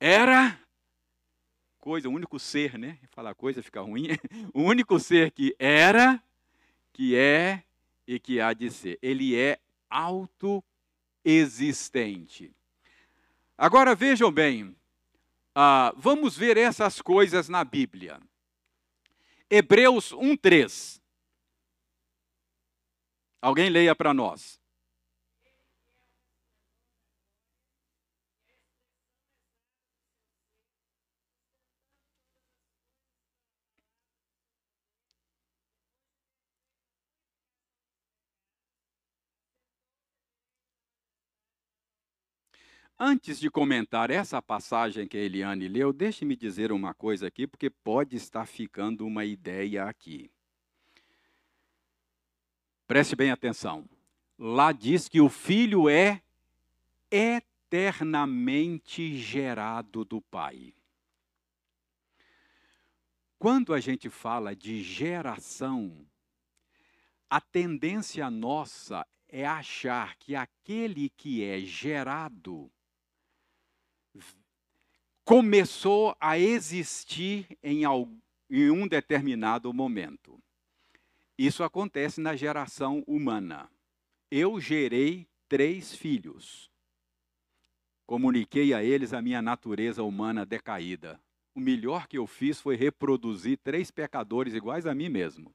era 0.00 0.58
coisa, 1.78 2.08
o 2.08 2.12
único 2.12 2.40
ser, 2.40 2.76
né? 2.76 2.98
Falar 3.12 3.32
coisa 3.34 3.62
fica 3.62 3.80
ruim. 3.80 4.08
O 4.52 4.62
único 4.62 4.98
ser 4.98 5.30
que 5.30 5.54
era, 5.58 6.20
que 6.92 7.14
é 7.14 7.62
e 8.06 8.18
que 8.18 8.40
há 8.40 8.52
de 8.52 8.70
ser. 8.70 8.98
Ele 9.00 9.36
é 9.36 9.60
autoexistente. 9.88 12.52
Agora 13.56 13.94
vejam 13.94 14.32
bem, 14.32 14.76
uh, 15.56 15.94
vamos 15.96 16.36
ver 16.36 16.56
essas 16.56 17.00
coisas 17.00 17.48
na 17.48 17.62
Bíblia. 17.64 18.20
Hebreus 19.50 20.12
1,3. 20.12 21.00
Alguém 23.40 23.70
leia 23.70 23.94
para 23.94 24.12
nós. 24.12 24.57
Antes 43.00 43.38
de 43.38 43.48
comentar 43.48 44.10
essa 44.10 44.42
passagem 44.42 45.06
que 45.06 45.16
a 45.16 45.20
Eliane 45.20 45.68
leu, 45.68 45.92
deixe-me 45.92 46.34
dizer 46.34 46.72
uma 46.72 46.92
coisa 46.92 47.28
aqui, 47.28 47.46
porque 47.46 47.70
pode 47.70 48.16
estar 48.16 48.44
ficando 48.44 49.06
uma 49.06 49.24
ideia 49.24 49.84
aqui. 49.84 50.28
Preste 52.88 53.14
bem 53.14 53.30
atenção. 53.30 53.88
Lá 54.36 54.72
diz 54.72 55.08
que 55.08 55.20
o 55.20 55.28
filho 55.28 55.88
é 55.88 56.20
eternamente 57.08 59.16
gerado 59.16 60.04
do 60.04 60.20
Pai. 60.20 60.74
Quando 63.38 63.72
a 63.72 63.78
gente 63.78 64.10
fala 64.10 64.56
de 64.56 64.82
geração, 64.82 66.04
a 67.30 67.40
tendência 67.40 68.28
nossa 68.28 69.06
é 69.28 69.46
achar 69.46 70.16
que 70.16 70.34
aquele 70.34 71.10
que 71.10 71.44
é 71.44 71.60
gerado 71.60 72.68
começou 75.28 76.16
a 76.18 76.38
existir 76.38 77.46
em, 77.62 77.86
um 77.86 78.88
determinado 78.88 79.72
momento. 79.74 80.42
Isso 81.36 81.62
acontece 81.62 82.18
na 82.18 82.34
geração 82.34 83.04
humana. 83.06 83.70
Eu 84.30 84.58
gerei 84.58 85.28
três 85.46 85.94
filhos. 85.94 86.70
Comuniquei 88.06 88.72
a 88.72 88.82
eles 88.82 89.12
a 89.12 89.20
minha 89.20 89.42
natureza 89.42 90.02
humana 90.02 90.46
decaída. 90.46 91.20
O 91.54 91.60
melhor 91.60 92.08
que 92.08 92.16
eu 92.16 92.26
fiz 92.26 92.58
foi 92.58 92.74
reproduzir 92.74 93.58
três 93.58 93.90
pecadores 93.90 94.54
iguais 94.54 94.86
a 94.86 94.94
mim 94.94 95.10
mesmo. 95.10 95.54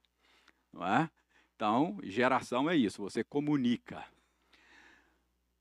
Não 0.72 0.86
é? 0.86 1.10
Então, 1.56 1.98
geração 2.04 2.70
é 2.70 2.76
isso, 2.76 3.02
você 3.02 3.24
comunica. 3.24 4.06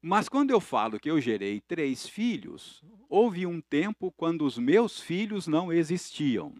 Mas 0.05 0.29
quando 0.29 0.51
eu 0.51 0.61
falo 0.61 0.99
que 0.99 1.09
eu 1.09 1.21
gerei 1.21 1.61
três 1.61 2.09
filhos, 2.09 2.83
houve 3.09 3.47
um 3.47 3.61
tempo 3.61 4.11
quando 4.11 4.45
os 4.45 4.59
meus 4.59 5.01
filhos 5.01 5.47
não 5.47 5.73
existiam. 5.73 6.57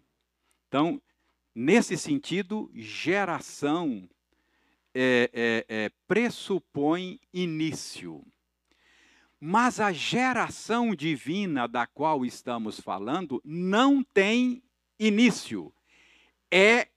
Então, 0.69 1.01
nesse 1.53 1.97
sentido, 1.97 2.71
geração 2.73 4.09
é, 4.95 5.29
é, 5.33 5.65
é, 5.67 5.91
pressupõe 6.07 7.19
início. 7.33 8.25
Mas 9.41 9.81
a 9.81 9.91
geração 9.91 10.95
divina 10.95 11.67
da 11.67 11.85
qual 11.85 12.25
estamos 12.25 12.79
falando 12.79 13.41
não 13.43 14.01
tem 14.01 14.63
início. 14.97 15.73
É 16.49 16.87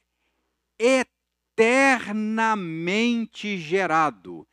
eternamente 1.58 3.58
gerado 3.58 4.46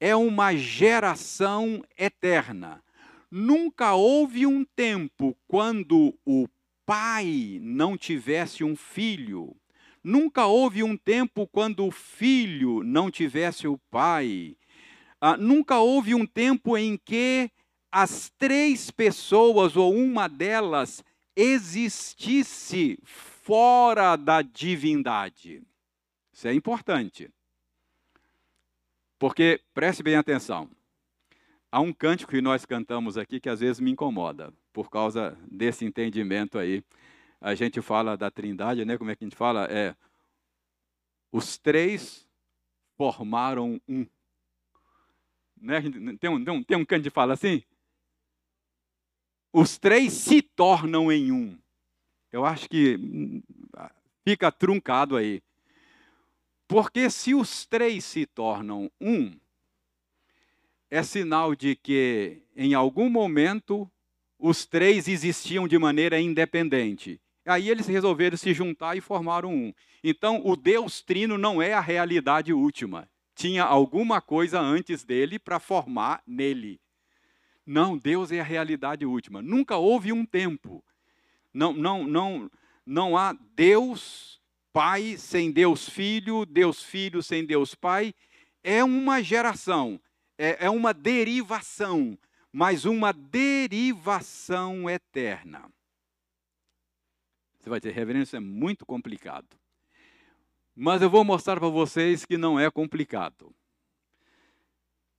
é 0.00 0.14
uma 0.14 0.54
geração 0.56 1.84
eterna. 1.96 2.82
Nunca 3.30 3.94
houve 3.94 4.46
um 4.46 4.64
tempo 4.64 5.36
quando 5.46 6.18
o 6.24 6.48
pai 6.86 7.58
não 7.60 7.96
tivesse 7.96 8.64
um 8.64 8.74
filho. 8.74 9.54
Nunca 10.02 10.46
houve 10.46 10.82
um 10.82 10.96
tempo 10.96 11.46
quando 11.46 11.84
o 11.86 11.90
filho 11.90 12.82
não 12.82 13.10
tivesse 13.10 13.66
o 13.68 13.76
pai. 13.90 14.56
Ah, 15.20 15.36
nunca 15.36 15.78
houve 15.78 16.14
um 16.14 16.24
tempo 16.24 16.78
em 16.78 16.96
que 16.96 17.50
as 17.90 18.30
três 18.38 18.90
pessoas 18.90 19.76
ou 19.76 19.94
uma 19.94 20.28
delas 20.28 21.02
existisse 21.36 22.98
fora 23.04 24.16
da 24.16 24.42
divindade. 24.42 25.62
Isso 26.32 26.48
é 26.48 26.54
importante. 26.54 27.30
Porque, 29.18 29.60
preste 29.74 30.02
bem 30.02 30.14
atenção, 30.14 30.70
há 31.72 31.80
um 31.80 31.92
cântico 31.92 32.30
que 32.30 32.40
nós 32.40 32.64
cantamos 32.64 33.18
aqui 33.18 33.40
que 33.40 33.48
às 33.48 33.60
vezes 33.60 33.80
me 33.80 33.90
incomoda, 33.90 34.52
por 34.72 34.88
causa 34.88 35.36
desse 35.50 35.84
entendimento 35.84 36.58
aí. 36.58 36.84
A 37.40 37.54
gente 37.54 37.80
fala 37.80 38.16
da 38.16 38.30
trindade, 38.30 38.84
né? 38.84 38.96
Como 38.96 39.10
é 39.10 39.16
que 39.16 39.24
a 39.24 39.26
gente 39.26 39.36
fala? 39.36 39.66
É, 39.66 39.94
os 41.32 41.58
três 41.58 42.28
formaram 42.96 43.80
um. 43.88 44.06
Né? 45.60 45.80
Tem, 46.18 46.30
um, 46.30 46.44
tem, 46.44 46.54
um, 46.54 46.62
tem 46.62 46.76
um 46.76 46.84
canto 46.84 47.02
que 47.02 47.10
fala 47.10 47.34
assim? 47.34 47.62
Os 49.52 49.78
três 49.78 50.12
se 50.12 50.42
tornam 50.42 51.10
em 51.10 51.32
um. 51.32 51.58
Eu 52.30 52.44
acho 52.44 52.68
que 52.68 52.96
hum, 52.96 53.42
fica 54.24 54.52
truncado 54.52 55.16
aí. 55.16 55.42
Porque 56.68 57.08
se 57.08 57.34
os 57.34 57.64
três 57.64 58.04
se 58.04 58.26
tornam 58.26 58.90
um, 59.00 59.34
é 60.90 61.02
sinal 61.02 61.54
de 61.56 61.74
que 61.74 62.42
em 62.54 62.74
algum 62.74 63.08
momento 63.08 63.90
os 64.38 64.66
três 64.66 65.08
existiam 65.08 65.66
de 65.66 65.78
maneira 65.78 66.20
independente. 66.20 67.18
Aí 67.44 67.70
eles 67.70 67.86
resolveram 67.86 68.36
se 68.36 68.52
juntar 68.52 68.96
e 68.96 69.00
formaram 69.00 69.50
um. 69.50 69.72
Então, 70.04 70.42
o 70.44 70.54
Deus 70.54 71.00
Trino 71.00 71.38
não 71.38 71.62
é 71.62 71.72
a 71.72 71.80
realidade 71.80 72.52
última. 72.52 73.08
Tinha 73.34 73.64
alguma 73.64 74.20
coisa 74.20 74.60
antes 74.60 75.02
dele 75.02 75.38
para 75.38 75.58
formar 75.58 76.22
nele. 76.26 76.78
Não, 77.64 77.96
Deus 77.96 78.30
é 78.30 78.40
a 78.40 78.44
realidade 78.44 79.06
última. 79.06 79.40
Nunca 79.40 79.76
houve 79.76 80.12
um 80.12 80.24
tempo. 80.26 80.84
Não, 81.52 81.72
não, 81.72 82.06
não, 82.06 82.50
não 82.84 83.16
há 83.16 83.32
Deus 83.54 84.37
Pai 84.78 85.16
sem 85.16 85.50
Deus 85.50 85.88
Filho, 85.88 86.46
Deus 86.46 86.82
Filho 86.82 87.20
sem 87.20 87.44
Deus 87.44 87.74
Pai. 87.74 88.14
É 88.62 88.84
uma 88.84 89.20
geração, 89.20 90.00
é, 90.38 90.66
é 90.66 90.70
uma 90.70 90.94
derivação 90.94 92.16
mas 92.52 92.84
uma 92.84 93.12
derivação 93.12 94.88
eterna. 94.88 95.70
Você 97.58 97.68
vai 97.68 97.78
dizer, 97.78 97.92
reverendo, 97.92 98.24
isso 98.24 98.36
é 98.36 98.40
muito 98.40 98.86
complicado. 98.86 99.56
Mas 100.74 101.02
eu 101.02 101.10
vou 101.10 101.24
mostrar 101.24 101.58
para 101.58 101.68
vocês 101.68 102.24
que 102.24 102.38
não 102.38 102.58
é 102.58 102.70
complicado. 102.70 103.54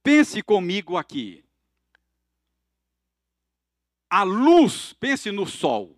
Pense 0.02 0.42
comigo 0.42 0.98
aqui. 0.98 1.44
A 4.10 4.24
luz, 4.24 4.94
pense 4.94 5.32
no 5.32 5.46
sol. 5.46 5.96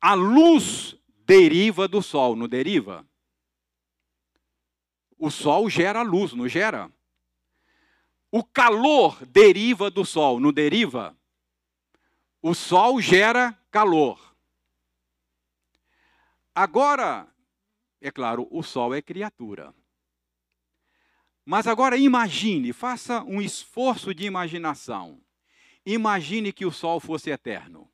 A 0.00 0.14
luz 0.14 0.96
deriva 1.32 1.88
do 1.88 2.02
sol, 2.02 2.36
não 2.36 2.46
deriva? 2.46 3.08
O 5.16 5.30
sol 5.30 5.70
gera 5.70 6.02
luz, 6.02 6.34
não 6.34 6.46
gera? 6.46 6.92
O 8.30 8.44
calor 8.44 9.24
deriva 9.24 9.90
do 9.90 10.04
sol, 10.04 10.38
não 10.38 10.52
deriva? 10.52 11.16
O 12.42 12.54
sol 12.54 13.00
gera 13.00 13.58
calor. 13.70 14.36
Agora, 16.54 17.26
é 17.98 18.10
claro, 18.10 18.46
o 18.50 18.62
sol 18.62 18.92
é 18.94 19.00
criatura. 19.00 19.74
Mas 21.46 21.66
agora 21.66 21.96
imagine, 21.96 22.74
faça 22.74 23.22
um 23.22 23.40
esforço 23.40 24.14
de 24.14 24.26
imaginação. 24.26 25.18
Imagine 25.86 26.52
que 26.52 26.66
o 26.66 26.70
sol 26.70 27.00
fosse 27.00 27.30
eterno. 27.30 27.91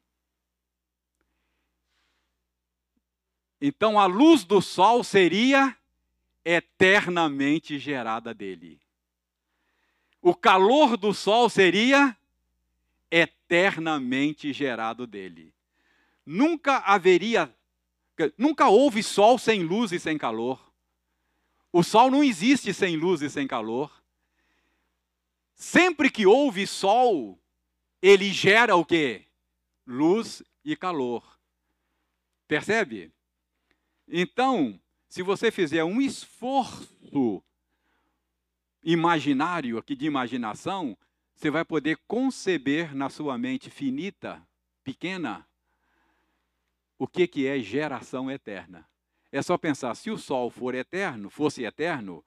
Então 3.60 3.98
a 3.98 4.06
luz 4.06 4.44
do 4.44 4.60
sol 4.60 5.02
seria 5.02 5.76
eternamente 6.44 7.78
gerada 7.78 8.32
dele 8.32 8.80
o 10.20 10.34
calor 10.34 10.96
do 10.96 11.14
sol 11.14 11.48
seria 11.48 12.16
eternamente 13.10 14.52
gerado 14.52 15.06
dele. 15.06 15.54
Nunca 16.24 16.78
haveria, 16.78 17.54
nunca 18.36 18.68
houve 18.68 19.02
sol 19.02 19.38
sem 19.38 19.62
luz 19.62 19.92
e 19.92 19.98
sem 19.98 20.18
calor. 20.18 20.72
O 21.72 21.82
sol 21.82 22.10
não 22.10 22.22
existe 22.24 22.74
sem 22.74 22.96
luz 22.96 23.22
e 23.22 23.30
sem 23.30 23.46
calor. 23.46 23.90
Sempre 25.54 26.10
que 26.10 26.26
houve 26.26 26.66
sol, 26.66 27.38
ele 28.02 28.30
gera 28.30 28.76
o 28.76 28.84
quê? 28.84 29.24
Luz 29.86 30.42
e 30.64 30.76
calor. 30.76 31.38
Percebe? 32.46 33.12
Então, 34.10 34.80
se 35.08 35.22
você 35.22 35.50
fizer 35.50 35.84
um 35.84 36.00
esforço 36.00 37.42
imaginário, 38.82 39.76
aqui 39.76 39.94
de 39.94 40.06
imaginação, 40.06 40.96
você 41.34 41.50
vai 41.50 41.64
poder 41.64 41.98
conceber 42.06 42.94
na 42.94 43.10
sua 43.10 43.36
mente 43.36 43.70
finita, 43.70 44.42
pequena, 44.82 45.46
o 46.98 47.06
que, 47.06 47.28
que 47.28 47.46
é 47.46 47.60
geração 47.60 48.30
eterna. 48.30 48.88
É 49.30 49.40
só 49.42 49.56
pensar, 49.56 49.94
se 49.94 50.10
o 50.10 50.18
Sol 50.18 50.50
for 50.50 50.74
eterno, 50.74 51.30
fosse 51.30 51.62
eterno, 51.62 52.24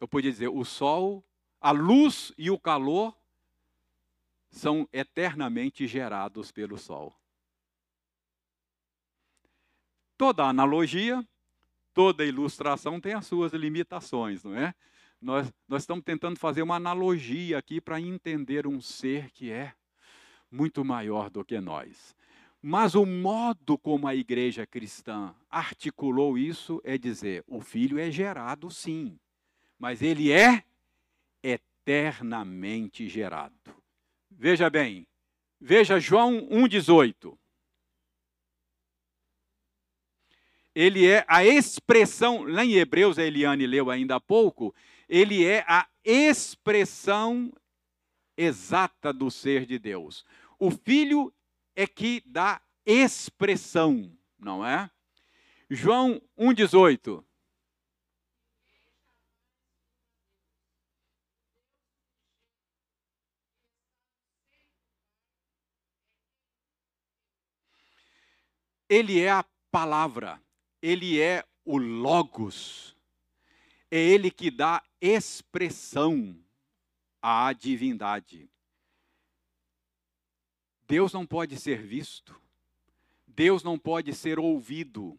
eu 0.00 0.06
podia 0.06 0.30
dizer, 0.30 0.48
o 0.48 0.64
Sol, 0.64 1.24
a 1.60 1.70
luz 1.70 2.32
e 2.36 2.50
o 2.50 2.58
calor 2.58 3.16
são 4.50 4.88
eternamente 4.92 5.86
gerados 5.86 6.50
pelo 6.50 6.76
Sol. 6.76 7.17
Toda 10.18 10.44
analogia, 10.44 11.26
toda 11.94 12.26
ilustração 12.26 13.00
tem 13.00 13.14
as 13.14 13.26
suas 13.26 13.54
limitações, 13.54 14.44
não 14.44 14.54
é? 14.54 14.74
nós, 15.20 15.52
nós 15.66 15.82
estamos 15.82 16.04
tentando 16.04 16.38
fazer 16.38 16.62
uma 16.62 16.76
analogia 16.76 17.58
aqui 17.58 17.80
para 17.80 18.00
entender 18.00 18.66
um 18.66 18.80
ser 18.80 19.30
que 19.30 19.50
é 19.50 19.74
muito 20.50 20.84
maior 20.84 21.28
do 21.28 21.44
que 21.44 21.60
nós. 21.60 22.16
Mas 22.60 22.94
o 22.94 23.04
modo 23.04 23.78
como 23.78 24.08
a 24.08 24.14
igreja 24.14 24.66
cristã 24.66 25.34
articulou 25.48 26.36
isso 26.36 26.80
é 26.84 26.98
dizer: 26.98 27.44
o 27.46 27.60
filho 27.60 27.98
é 27.98 28.10
gerado 28.10 28.70
sim, 28.70 29.18
mas 29.78 30.02
ele 30.02 30.32
é 30.32 30.64
eternamente 31.42 33.08
gerado. 33.08 33.54
Veja 34.30 34.68
bem, 34.68 35.06
veja 35.60 36.00
João 36.00 36.48
1,18. 36.48 37.36
Ele 40.80 41.08
é 41.08 41.24
a 41.26 41.44
expressão, 41.44 42.44
lá 42.44 42.64
em 42.64 42.74
Hebreus, 42.74 43.18
a 43.18 43.24
Eliane 43.24 43.66
leu 43.66 43.90
ainda 43.90 44.14
há 44.14 44.20
pouco, 44.20 44.72
ele 45.08 45.44
é 45.44 45.64
a 45.66 45.88
expressão 46.04 47.52
exata 48.36 49.12
do 49.12 49.28
ser 49.28 49.66
de 49.66 49.76
Deus. 49.76 50.24
O 50.56 50.70
Filho 50.70 51.34
é 51.74 51.84
que 51.84 52.22
dá 52.24 52.62
expressão, 52.86 54.16
não 54.38 54.64
é? 54.64 54.88
João 55.68 56.22
1,18. 56.38 57.24
Ele 68.88 69.20
é 69.20 69.28
a 69.28 69.44
palavra, 69.72 70.40
ele 70.80 71.20
é 71.20 71.44
o 71.64 71.76
Logos, 71.76 72.96
é 73.90 73.98
ele 73.98 74.30
que 74.30 74.50
dá 74.50 74.82
expressão 75.00 76.38
à 77.20 77.52
divindade. 77.52 78.50
Deus 80.86 81.12
não 81.12 81.26
pode 81.26 81.58
ser 81.58 81.82
visto, 81.86 82.40
Deus 83.26 83.62
não 83.62 83.78
pode 83.78 84.14
ser 84.14 84.38
ouvido. 84.38 85.18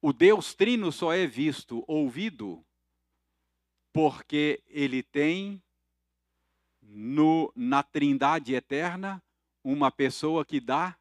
O 0.00 0.12
Deus 0.12 0.54
Trino 0.54 0.90
só 0.90 1.12
é 1.12 1.26
visto, 1.26 1.84
ouvido, 1.86 2.64
porque 3.92 4.62
ele 4.66 5.02
tem 5.02 5.62
no, 6.80 7.52
na 7.54 7.82
Trindade 7.82 8.54
eterna 8.54 9.22
uma 9.62 9.92
pessoa 9.92 10.44
que 10.44 10.60
dá 10.60 10.98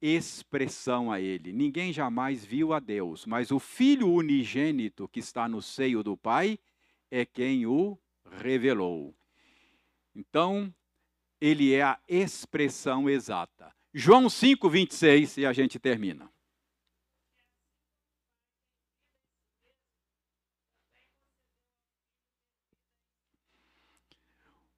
expressão 0.00 1.12
a 1.12 1.20
ele. 1.20 1.52
Ninguém 1.52 1.92
jamais 1.92 2.44
viu 2.44 2.72
a 2.72 2.78
Deus, 2.78 3.26
mas 3.26 3.50
o 3.50 3.58
Filho 3.58 4.08
unigênito 4.08 5.08
que 5.08 5.20
está 5.20 5.48
no 5.48 5.60
seio 5.60 6.02
do 6.02 6.16
Pai 6.16 6.58
é 7.10 7.24
quem 7.24 7.66
o 7.66 7.98
revelou. 8.30 9.14
Então, 10.14 10.72
ele 11.40 11.72
é 11.74 11.82
a 11.82 11.98
expressão 12.08 13.08
exata. 13.08 13.74
João 13.92 14.28
5, 14.28 14.68
26, 14.68 15.38
e 15.38 15.46
a 15.46 15.52
gente 15.52 15.78
termina. 15.78 16.30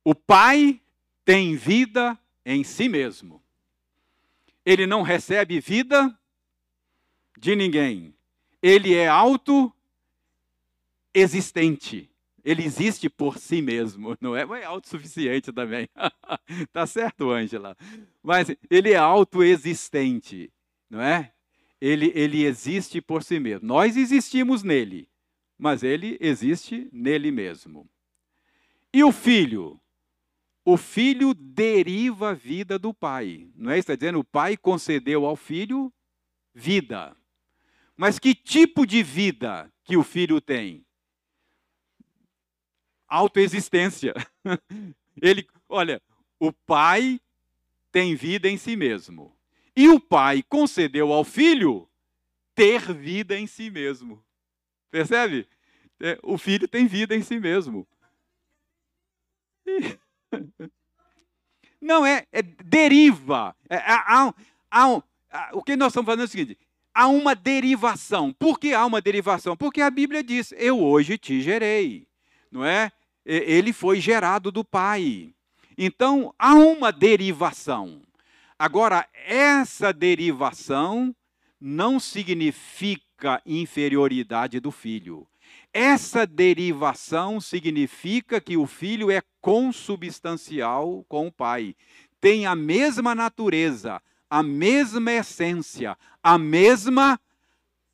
O 0.04 0.14
Pai 0.14 0.80
tem 1.24 1.54
vida 1.54 2.18
em 2.44 2.64
si 2.64 2.88
mesmo 2.88 3.41
ele 4.64 4.86
não 4.86 5.02
recebe 5.02 5.60
vida 5.60 6.16
de 7.38 7.54
ninguém. 7.56 8.14
Ele 8.62 8.94
é 8.94 9.08
auto-existente. 9.08 12.08
Ele 12.44 12.64
existe 12.64 13.08
por 13.08 13.38
si 13.38 13.62
mesmo, 13.62 14.16
não 14.22 14.36
é? 14.36 14.44
Mas 14.44 14.62
é 14.62 14.64
autossuficiente 14.64 15.52
também. 15.52 15.88
tá 16.72 16.84
certo, 16.86 17.30
Ângela? 17.30 17.76
Mas 18.22 18.48
ele 18.70 18.92
é 18.92 18.96
autoexistente, 18.96 20.52
não 20.90 21.00
é? 21.00 21.32
Ele, 21.80 22.12
ele 22.14 22.44
existe 22.44 23.00
por 23.00 23.24
si 23.24 23.40
mesmo. 23.40 23.66
Nós 23.66 23.96
existimos 23.96 24.62
nele, 24.62 25.08
mas 25.58 25.82
ele 25.82 26.16
existe 26.20 26.88
nele 26.92 27.32
mesmo. 27.32 27.88
E 28.92 29.02
o 29.02 29.10
filho? 29.10 29.80
O 30.64 30.76
filho 30.76 31.34
deriva 31.34 32.30
a 32.30 32.34
vida 32.34 32.78
do 32.78 32.94
pai. 32.94 33.50
Não 33.56 33.70
é 33.70 33.74
isso? 33.74 33.90
Está 33.90 33.94
dizendo 33.96 34.20
o 34.20 34.24
pai 34.24 34.56
concedeu 34.56 35.26
ao 35.26 35.36
filho 35.36 35.92
vida. 36.54 37.16
Mas 37.96 38.18
que 38.18 38.34
tipo 38.34 38.86
de 38.86 39.02
vida 39.02 39.72
que 39.84 39.96
o 39.96 40.02
filho 40.02 40.40
tem? 40.40 40.84
Autoexistência. 43.08 44.14
Ele, 45.20 45.46
olha, 45.68 46.00
o 46.38 46.52
pai 46.52 47.20
tem 47.90 48.14
vida 48.14 48.48
em 48.48 48.56
si 48.56 48.76
mesmo. 48.76 49.36
E 49.76 49.88
o 49.88 50.00
pai 50.00 50.42
concedeu 50.42 51.12
ao 51.12 51.24
filho 51.24 51.88
ter 52.54 52.92
vida 52.92 53.38
em 53.38 53.46
si 53.46 53.70
mesmo. 53.70 54.24
Percebe? 54.90 55.48
É, 56.00 56.18
o 56.22 56.36
filho 56.36 56.66
tem 56.68 56.86
vida 56.86 57.14
em 57.14 57.22
si 57.22 57.38
mesmo. 57.38 57.86
Não, 61.80 62.06
é, 62.06 62.26
é 62.30 62.42
deriva. 62.42 63.56
É, 63.68 63.76
há, 63.76 64.32
há, 64.70 65.02
há, 65.30 65.50
o 65.52 65.62
que 65.62 65.76
nós 65.76 65.88
estamos 65.88 66.06
fazendo 66.06 66.22
é 66.22 66.24
o 66.24 66.28
seguinte: 66.28 66.58
há 66.94 67.08
uma 67.08 67.34
derivação. 67.34 68.32
Por 68.32 68.58
que 68.58 68.72
há 68.72 68.86
uma 68.86 69.00
derivação? 69.00 69.56
Porque 69.56 69.80
a 69.80 69.90
Bíblia 69.90 70.22
diz: 70.22 70.52
Eu 70.56 70.80
hoje 70.80 71.18
te 71.18 71.40
gerei. 71.40 72.06
Não 72.50 72.64
é? 72.64 72.92
Ele 73.24 73.72
foi 73.72 74.00
gerado 74.00 74.52
do 74.52 74.64
Pai. 74.64 75.34
Então, 75.76 76.34
há 76.38 76.54
uma 76.54 76.92
derivação. 76.92 78.02
Agora, 78.58 79.08
essa 79.26 79.92
derivação 79.92 81.14
não 81.60 81.98
significa 81.98 83.40
inferioridade 83.46 84.60
do 84.60 84.70
filho. 84.70 85.26
Essa 85.72 86.26
derivação 86.26 87.40
significa 87.40 88.40
que 88.40 88.56
o 88.56 88.66
filho 88.66 89.10
é 89.10 89.22
consubstancial 89.40 91.04
com 91.08 91.28
o 91.28 91.32
pai, 91.32 91.74
tem 92.20 92.46
a 92.46 92.54
mesma 92.54 93.14
natureza, 93.14 94.00
a 94.28 94.42
mesma 94.42 95.12
essência, 95.12 95.98
a 96.22 96.38
mesma 96.38 97.18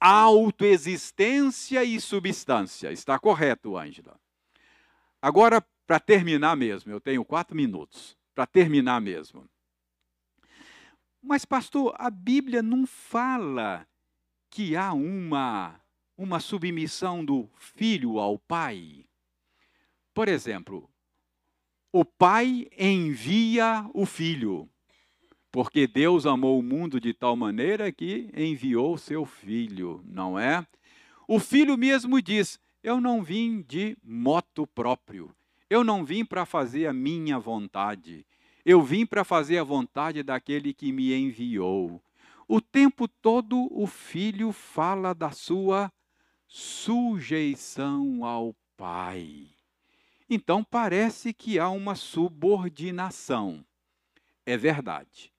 autoexistência 0.01 1.83
e 1.85 2.01
substância. 2.01 2.93
Está 2.93 3.19
correto, 3.19 3.77
Ângela? 3.77 4.19
Agora, 5.21 5.65
para 5.87 5.99
terminar 5.99 6.57
mesmo, 6.57 6.93
eu 6.93 7.01
tenho 7.01 7.25
quatro 7.25 7.57
minutos. 7.57 8.17
Para 8.35 8.47
terminar 8.47 9.01
mesmo. 9.01 9.49
Mas, 11.21 11.45
pastor, 11.45 11.95
a 11.99 12.09
Bíblia 12.09 12.63
não 12.63 12.87
fala 12.87 13.87
que 14.49 14.77
há 14.77 14.93
uma, 14.93 15.81
uma 16.19 16.41
submissão 16.41 17.25
do 17.25 17.49
filho 17.57 18.19
ao 18.19 18.37
pai. 18.37 19.05
Por 20.13 20.27
exemplo, 20.27 20.91
o 21.93 22.05
pai 22.05 22.67
envia 22.77 23.89
o 23.95 24.05
filho, 24.05 24.69
porque 25.53 25.87
Deus 25.87 26.27
amou 26.27 26.59
o 26.59 26.63
mundo 26.63 27.01
de 27.01 27.15
tal 27.15 27.37
maneira 27.37 27.93
que 27.93 28.29
enviou 28.37 28.99
seu 28.99 29.25
filho, 29.25 30.03
não 30.05 30.37
é? 30.37 30.67
O 31.29 31.39
filho 31.39 31.79
mesmo 31.79 32.21
diz: 32.21 32.59
Eu 32.83 33.01
não 33.01 33.23
vim 33.23 33.63
de 33.63 33.97
moto 34.03 34.67
próprio, 34.67 35.33
eu 35.71 35.85
não 35.85 36.05
vim 36.05 36.25
para 36.25 36.45
fazer 36.45 36.89
a 36.89 36.93
minha 36.93 37.39
vontade, 37.39 38.27
eu 38.65 38.83
vim 38.83 39.07
para 39.07 39.23
fazer 39.23 39.59
a 39.59 39.65
vontade 39.65 40.25
daquele 40.25 40.75
que 40.75 40.91
me 40.91 41.15
enviou. 41.15 42.03
O 42.49 42.61
tempo 42.61 43.07
todo 43.07 43.69
o 43.71 43.87
filho 43.87 44.51
fala 44.53 45.15
da 45.15 45.31
sua 45.31 45.93
sujeição 46.49 48.25
ao 48.25 48.57
pai. 48.77 49.47
Então 50.29 50.65
parece 50.65 51.33
que 51.33 51.59
há 51.59 51.69
uma 51.69 51.95
subordinação. 51.95 53.65
É 54.45 54.57
verdade. 54.57 55.33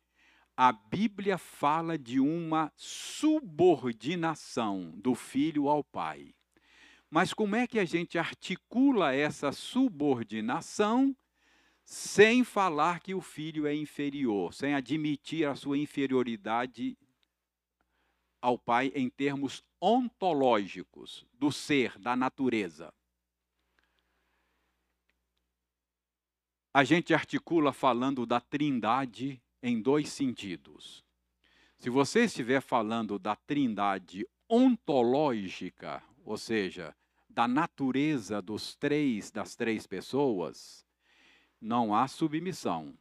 A 0.56 0.72
Bíblia 0.72 1.38
fala 1.38 1.98
de 1.98 2.20
uma 2.20 2.72
subordinação 2.76 4.92
do 4.98 5.16
filho 5.16 5.68
ao 5.68 5.84
pai. 5.84 6.36
Mas 7.10 7.34
como 7.34 7.56
é 7.56 7.66
que 7.66 7.80
a 7.80 7.86
gente 7.86 8.20
articula 8.20 9.14
essa 9.14 9.52
subordinação 9.52 11.16
sem 11.84 12.44
falar 12.44 13.00
que 13.00 13.16
o 13.16 13.22
filho 13.22 13.66
é 13.66 13.74
inferior, 13.74 14.54
sem 14.54 14.76
admitir 14.76 15.48
a 15.48 15.56
sua 15.56 15.76
inferioridade 15.76 16.96
ao 18.42 18.58
pai 18.58 18.92
em 18.96 19.10
termos 19.10 19.64
ontológicos 19.82 21.26
do 21.34 21.52
ser, 21.52 21.98
da 22.00 22.16
natureza. 22.16 22.94
A 26.74 26.84
gente 26.84 27.14
articula 27.14 27.74
falando 27.74 28.26
da 28.26 28.40
trindade 28.40 29.42
em 29.62 29.82
dois 29.82 30.10
sentidos. 30.10 31.04
Se 31.78 31.90
você 31.90 32.26
estiver 32.26 32.62
falando 32.62 33.18
da 33.18 33.36
trindade 33.36 34.28
ontológica, 34.48 36.04
ou 36.24 36.38
seja, 36.38 36.96
da 37.30 37.48
natureza 37.48 38.42
dos 38.42 38.76
três 38.76 39.32
das 39.32 39.56
três 39.56 39.88
pessoas, 39.88 40.86
não 41.60 41.94
há 41.94 42.08
submissão. 42.08 42.98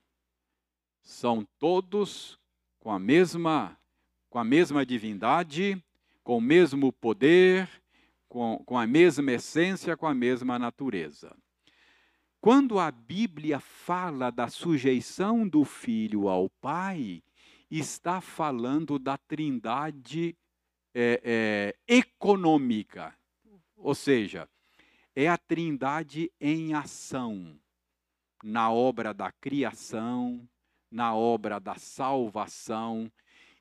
São 1.02 1.46
todos 1.58 2.38
com 2.78 2.90
a 2.90 2.98
mesma 2.98 3.78
com 4.38 4.42
a 4.42 4.44
mesma 4.44 4.86
divindade, 4.86 5.84
com 6.22 6.38
o 6.38 6.40
mesmo 6.40 6.92
poder, 6.92 7.68
com, 8.28 8.62
com 8.64 8.78
a 8.78 8.86
mesma 8.86 9.32
essência, 9.32 9.96
com 9.96 10.06
a 10.06 10.14
mesma 10.14 10.60
natureza. 10.60 11.36
Quando 12.40 12.78
a 12.78 12.88
Bíblia 12.88 13.58
fala 13.58 14.30
da 14.30 14.46
sujeição 14.46 15.48
do 15.48 15.64
filho 15.64 16.28
ao 16.28 16.48
pai, 16.48 17.20
está 17.68 18.20
falando 18.20 18.96
da 18.96 19.18
trindade 19.18 20.36
é, 20.94 21.20
é, 21.24 21.92
econômica, 21.92 23.12
ou 23.76 23.92
seja, 23.92 24.48
é 25.16 25.26
a 25.26 25.36
trindade 25.36 26.30
em 26.40 26.74
ação 26.74 27.58
na 28.44 28.70
obra 28.70 29.12
da 29.12 29.32
criação, 29.32 30.48
na 30.88 31.12
obra 31.12 31.58
da 31.58 31.74
salvação. 31.74 33.10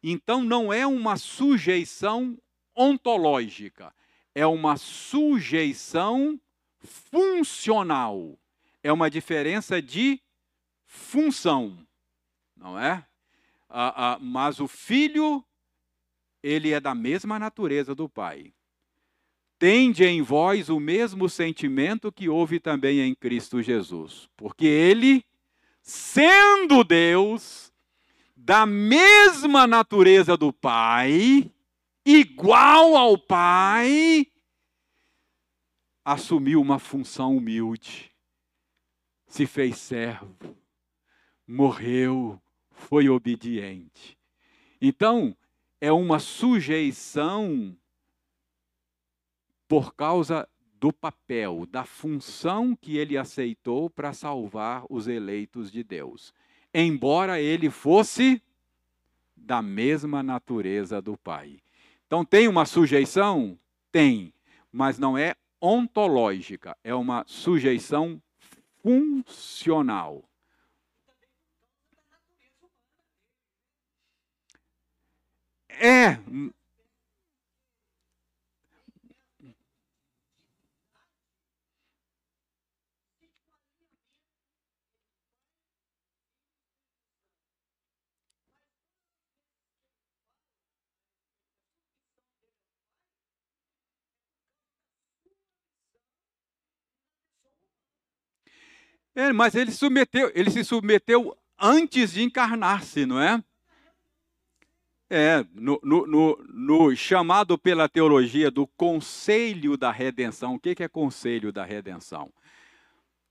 Então, 0.02 0.44
não 0.44 0.72
é 0.72 0.86
uma 0.86 1.18
sujeição 1.18 2.38
ontológica, 2.76 3.94
é 4.36 4.46
uma 4.46 4.78
sujeição 4.78 6.40
funcional. 6.80 8.38
É 8.84 8.92
uma 8.92 9.10
diferença 9.10 9.82
de 9.82 10.22
função, 10.86 11.78
não 12.56 12.80
é? 12.80 13.06
Ah, 13.70 14.14
ah, 14.14 14.20
mas 14.22 14.60
o 14.60 14.68
filho, 14.68 15.44
ele 16.42 16.72
é 16.72 16.80
da 16.80 16.96
mesma 16.96 17.38
natureza 17.38 17.94
do 17.94 18.08
pai. 18.08 18.54
Tende 19.60 20.06
em 20.06 20.22
vós 20.22 20.70
o 20.70 20.80
mesmo 20.80 21.28
sentimento 21.28 22.12
que 22.12 22.30
houve 22.30 22.60
também 22.60 23.00
em 23.02 23.14
Cristo 23.14 23.62
Jesus. 23.62 24.30
Porque 24.38 24.66
ele, 24.66 25.26
sendo 25.82 26.84
Deus, 26.84 27.74
da 28.48 28.66
mesma 28.66 29.68
natureza 29.68 30.38
do 30.38 30.54
Pai, 30.54 31.52
igual 32.06 32.96
ao 32.96 33.18
Pai, 33.18 34.26
assumiu 36.06 36.62
uma 36.62 36.80
função 36.80 37.36
humilde, 37.36 38.10
se 39.28 39.46
fez 39.46 39.78
servo, 39.78 40.58
morreu, 41.46 42.42
foi 42.72 43.10
obediente. 43.10 44.18
Então, 44.80 45.36
é 45.82 45.92
uma 45.92 46.18
sujeição 46.18 47.78
por 49.68 49.94
causa 49.94 50.48
do 50.80 50.94
papel, 50.94 51.66
da 51.66 51.84
função 51.84 52.78
que 52.78 52.96
ele 52.96 53.18
aceitou 53.18 53.90
para 53.90 54.14
salvar 54.14 54.86
os 54.90 55.06
eleitos 55.06 55.70
de 55.70 55.84
Deus. 55.84 56.34
Embora 56.80 57.42
ele 57.42 57.72
fosse 57.72 58.40
da 59.36 59.64
mesma 59.64 60.22
natureza 60.22 61.02
do 61.02 61.18
Pai. 61.18 61.60
Então, 62.06 62.24
tem 62.24 62.48
uma 62.48 62.68
sujeição? 62.68 63.58
Tem, 63.92 64.32
mas 64.72 65.00
não 65.00 65.18
é 65.18 65.34
ontológica, 65.60 66.78
é 66.84 66.94
uma 66.94 67.24
sujeição 67.26 68.22
funcional. 68.84 70.24
É, 75.68 76.20
É, 99.18 99.34
mas 99.34 99.56
ele, 99.56 99.72
submeteu, 99.72 100.32
ele 100.36 100.52
se 100.52 100.64
submeteu 100.64 101.36
antes 101.60 102.12
de 102.12 102.22
encarnar-se, 102.22 103.04
não 103.04 103.20
é? 103.20 103.44
É, 105.10 105.44
no, 105.56 105.80
no, 105.82 106.06
no, 106.06 106.46
no, 106.48 106.96
chamado 106.96 107.58
pela 107.58 107.90
teologia 107.90 108.52
do 108.52 108.68
conselho 108.68 109.76
da 109.76 109.92
redenção. 109.92 110.54
O 110.54 110.60
que, 110.60 110.76
que 110.76 110.84
é 110.84 110.88
conselho 110.88 111.52
da 111.52 111.66
redenção? 111.66 112.32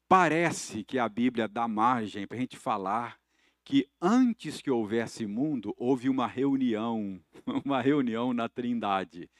Parece 0.08 0.82
que 0.82 0.98
a 0.98 1.08
Bíblia 1.08 1.46
dá 1.46 1.68
margem 1.68 2.26
para 2.26 2.36
a 2.36 2.40
gente 2.40 2.56
falar 2.56 3.16
que 3.64 3.88
antes 4.02 4.60
que 4.60 4.72
houvesse 4.72 5.24
mundo, 5.24 5.72
houve 5.78 6.08
uma 6.08 6.26
reunião, 6.26 7.20
uma 7.64 7.80
reunião 7.80 8.34
na 8.34 8.48
Trindade. 8.48 9.30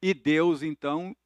E 0.00 0.14
Deus, 0.14 0.62
então, 0.62 1.16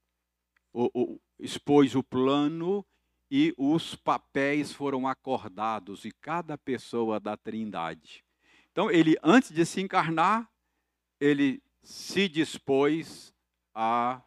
o, 0.72 0.88
o, 0.94 1.20
expôs 1.38 1.94
o 1.94 2.02
plano 2.02 2.82
e 3.30 3.54
os 3.56 3.94
papéis 3.94 4.72
foram 4.72 5.06
acordados, 5.08 6.04
e 6.04 6.12
cada 6.12 6.56
pessoa 6.56 7.18
da 7.18 7.36
Trindade. 7.36 8.24
Então, 8.72 8.90
ele, 8.90 9.16
antes 9.22 9.50
de 9.50 9.64
se 9.64 9.80
encarnar, 9.80 10.50
ele 11.20 11.62
se 11.82 12.28
dispôs 12.28 13.32
a 13.74 14.20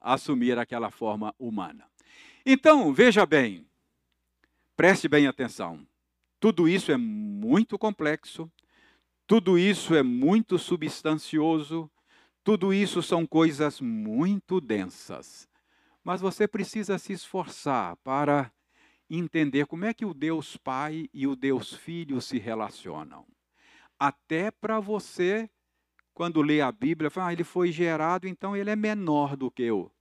assumir 0.00 0.58
aquela 0.58 0.90
forma 0.90 1.34
humana. 1.38 1.88
Então, 2.44 2.92
veja 2.92 3.26
bem, 3.26 3.66
preste 4.76 5.08
bem 5.08 5.26
atenção. 5.26 5.86
Tudo 6.40 6.68
isso 6.68 6.92
é 6.92 6.96
muito 6.96 7.76
complexo, 7.76 8.50
tudo 9.26 9.58
isso 9.58 9.94
é 9.94 10.02
muito 10.02 10.58
substancioso, 10.58 11.90
tudo 12.44 12.72
isso 12.72 13.02
são 13.02 13.26
coisas 13.26 13.80
muito 13.80 14.60
densas. 14.60 15.47
Mas 16.08 16.22
você 16.22 16.48
precisa 16.48 16.96
se 16.96 17.12
esforçar 17.12 17.94
para 17.96 18.50
entender 19.10 19.66
como 19.66 19.84
é 19.84 19.92
que 19.92 20.06
o 20.06 20.14
Deus 20.14 20.56
Pai 20.56 21.06
e 21.12 21.26
o 21.26 21.36
Deus 21.36 21.74
Filho 21.74 22.18
se 22.22 22.38
relacionam. 22.38 23.26
Até 23.98 24.50
para 24.50 24.80
você, 24.80 25.50
quando 26.14 26.40
lê 26.40 26.62
a 26.62 26.72
Bíblia, 26.72 27.10
fala, 27.10 27.28
ah, 27.28 27.32
ele 27.34 27.44
foi 27.44 27.70
gerado, 27.70 28.26
então 28.26 28.56
ele 28.56 28.70
é 28.70 28.74
menor 28.74 29.36
do 29.36 29.50
que 29.50 29.64
eu. 29.64 29.92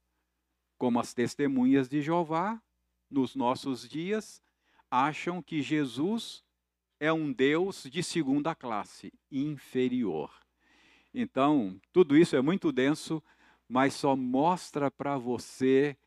Como 0.77 0.97
as 0.97 1.13
testemunhas 1.13 1.89
de 1.89 2.01
Jeová, 2.01 2.63
nos 3.11 3.35
nossos 3.35 3.85
dias, 3.85 4.41
acham 4.89 5.41
que 5.41 5.61
Jesus 5.61 6.41
é 7.01 7.11
um 7.11 7.33
Deus 7.33 7.83
de 7.83 8.01
segunda 8.01 8.55
classe, 8.55 9.11
inferior. 9.29 10.31
Então, 11.13 11.77
tudo 11.91 12.15
isso 12.15 12.33
é 12.37 12.41
muito 12.41 12.71
denso, 12.71 13.21
mas 13.67 13.93
só 13.93 14.15
mostra 14.15 14.89
para 14.89 15.17
você 15.17 15.97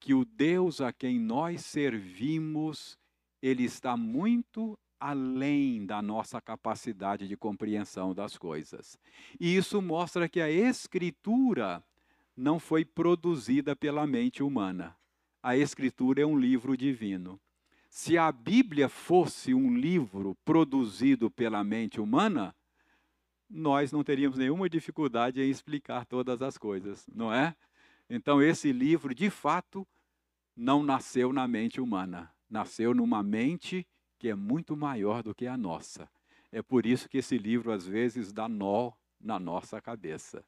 que 0.00 0.14
o 0.14 0.24
Deus 0.24 0.80
a 0.80 0.92
quem 0.92 1.18
nós 1.18 1.64
servimos, 1.64 2.98
ele 3.42 3.64
está 3.64 3.96
muito 3.96 4.78
além 5.00 5.86
da 5.86 6.02
nossa 6.02 6.40
capacidade 6.40 7.28
de 7.28 7.36
compreensão 7.36 8.14
das 8.14 8.36
coisas. 8.36 8.98
E 9.38 9.56
isso 9.56 9.80
mostra 9.80 10.28
que 10.28 10.40
a 10.40 10.50
escritura 10.50 11.84
não 12.36 12.58
foi 12.58 12.84
produzida 12.84 13.76
pela 13.76 14.06
mente 14.06 14.42
humana. 14.42 14.96
A 15.42 15.56
escritura 15.56 16.22
é 16.22 16.26
um 16.26 16.38
livro 16.38 16.76
divino. 16.76 17.40
Se 17.88 18.18
a 18.18 18.30
Bíblia 18.30 18.88
fosse 18.88 19.54
um 19.54 19.76
livro 19.76 20.36
produzido 20.44 21.30
pela 21.30 21.64
mente 21.64 22.00
humana, 22.00 22.54
nós 23.48 23.92
não 23.92 24.04
teríamos 24.04 24.38
nenhuma 24.38 24.68
dificuldade 24.68 25.40
em 25.40 25.50
explicar 25.50 26.04
todas 26.04 26.42
as 26.42 26.58
coisas, 26.58 27.06
não 27.12 27.32
é? 27.32 27.56
Então, 28.10 28.42
esse 28.42 28.72
livro, 28.72 29.14
de 29.14 29.30
fato, 29.30 29.86
não 30.56 30.82
nasceu 30.82 31.32
na 31.32 31.46
mente 31.46 31.80
humana, 31.80 32.32
nasceu 32.48 32.94
numa 32.94 33.22
mente 33.22 33.86
que 34.18 34.28
é 34.28 34.34
muito 34.34 34.76
maior 34.76 35.22
do 35.22 35.34
que 35.34 35.46
a 35.46 35.56
nossa. 35.56 36.10
É 36.50 36.62
por 36.62 36.84
isso 36.86 37.08
que 37.08 37.18
esse 37.18 37.38
livro, 37.38 37.70
às 37.70 37.86
vezes, 37.86 38.32
dá 38.32 38.48
nó 38.48 38.92
na 39.20 39.38
nossa 39.38 39.80
cabeça. 39.80 40.44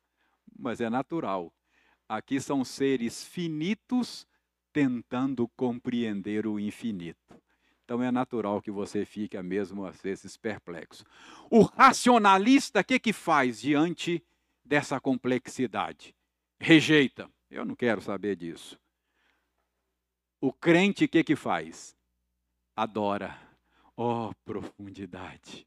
Mas 0.58 0.80
é 0.80 0.90
natural. 0.90 1.52
Aqui 2.08 2.40
são 2.40 2.64
seres 2.64 3.24
finitos 3.24 4.26
tentando 4.72 5.48
compreender 5.56 6.46
o 6.46 6.58
infinito. 6.58 7.40
Então 7.90 8.00
é 8.04 8.12
natural 8.12 8.62
que 8.62 8.70
você 8.70 9.04
fique 9.04 9.36
mesmo 9.42 9.84
às 9.84 10.00
vezes 10.00 10.36
perplexo. 10.36 11.04
O 11.50 11.62
racionalista, 11.62 12.78
o 12.78 12.84
que, 12.84 13.00
que 13.00 13.12
faz 13.12 13.60
diante 13.60 14.24
dessa 14.64 15.00
complexidade? 15.00 16.14
Rejeita. 16.60 17.28
Eu 17.50 17.64
não 17.64 17.74
quero 17.74 18.00
saber 18.00 18.36
disso. 18.36 18.78
O 20.40 20.52
crente, 20.52 21.06
o 21.06 21.08
que, 21.08 21.24
que 21.24 21.34
faz? 21.34 21.96
Adora. 22.76 23.36
Oh, 23.96 24.32
profundidade! 24.44 25.66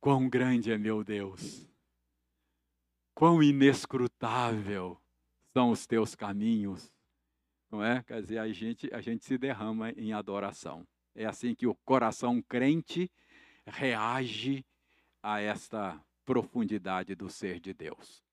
Quão 0.00 0.26
grande 0.26 0.72
é 0.72 0.78
meu 0.78 1.04
Deus! 1.04 1.68
Quão 3.12 3.42
inescrutável 3.42 4.98
são 5.52 5.68
os 5.68 5.86
teus 5.86 6.14
caminhos! 6.14 6.93
Não 7.74 7.84
é? 7.84 8.04
Quer 8.04 8.22
dizer, 8.22 8.38
a 8.38 8.46
gente, 8.52 8.88
a 8.94 9.00
gente 9.00 9.24
se 9.24 9.36
derrama 9.36 9.90
em 9.96 10.12
adoração. 10.12 10.86
É 11.12 11.24
assim 11.24 11.56
que 11.56 11.66
o 11.66 11.74
coração 11.74 12.40
crente 12.40 13.10
reage 13.66 14.64
a 15.20 15.40
esta 15.40 16.00
profundidade 16.24 17.16
do 17.16 17.28
ser 17.28 17.58
de 17.58 17.74
Deus. 17.74 18.23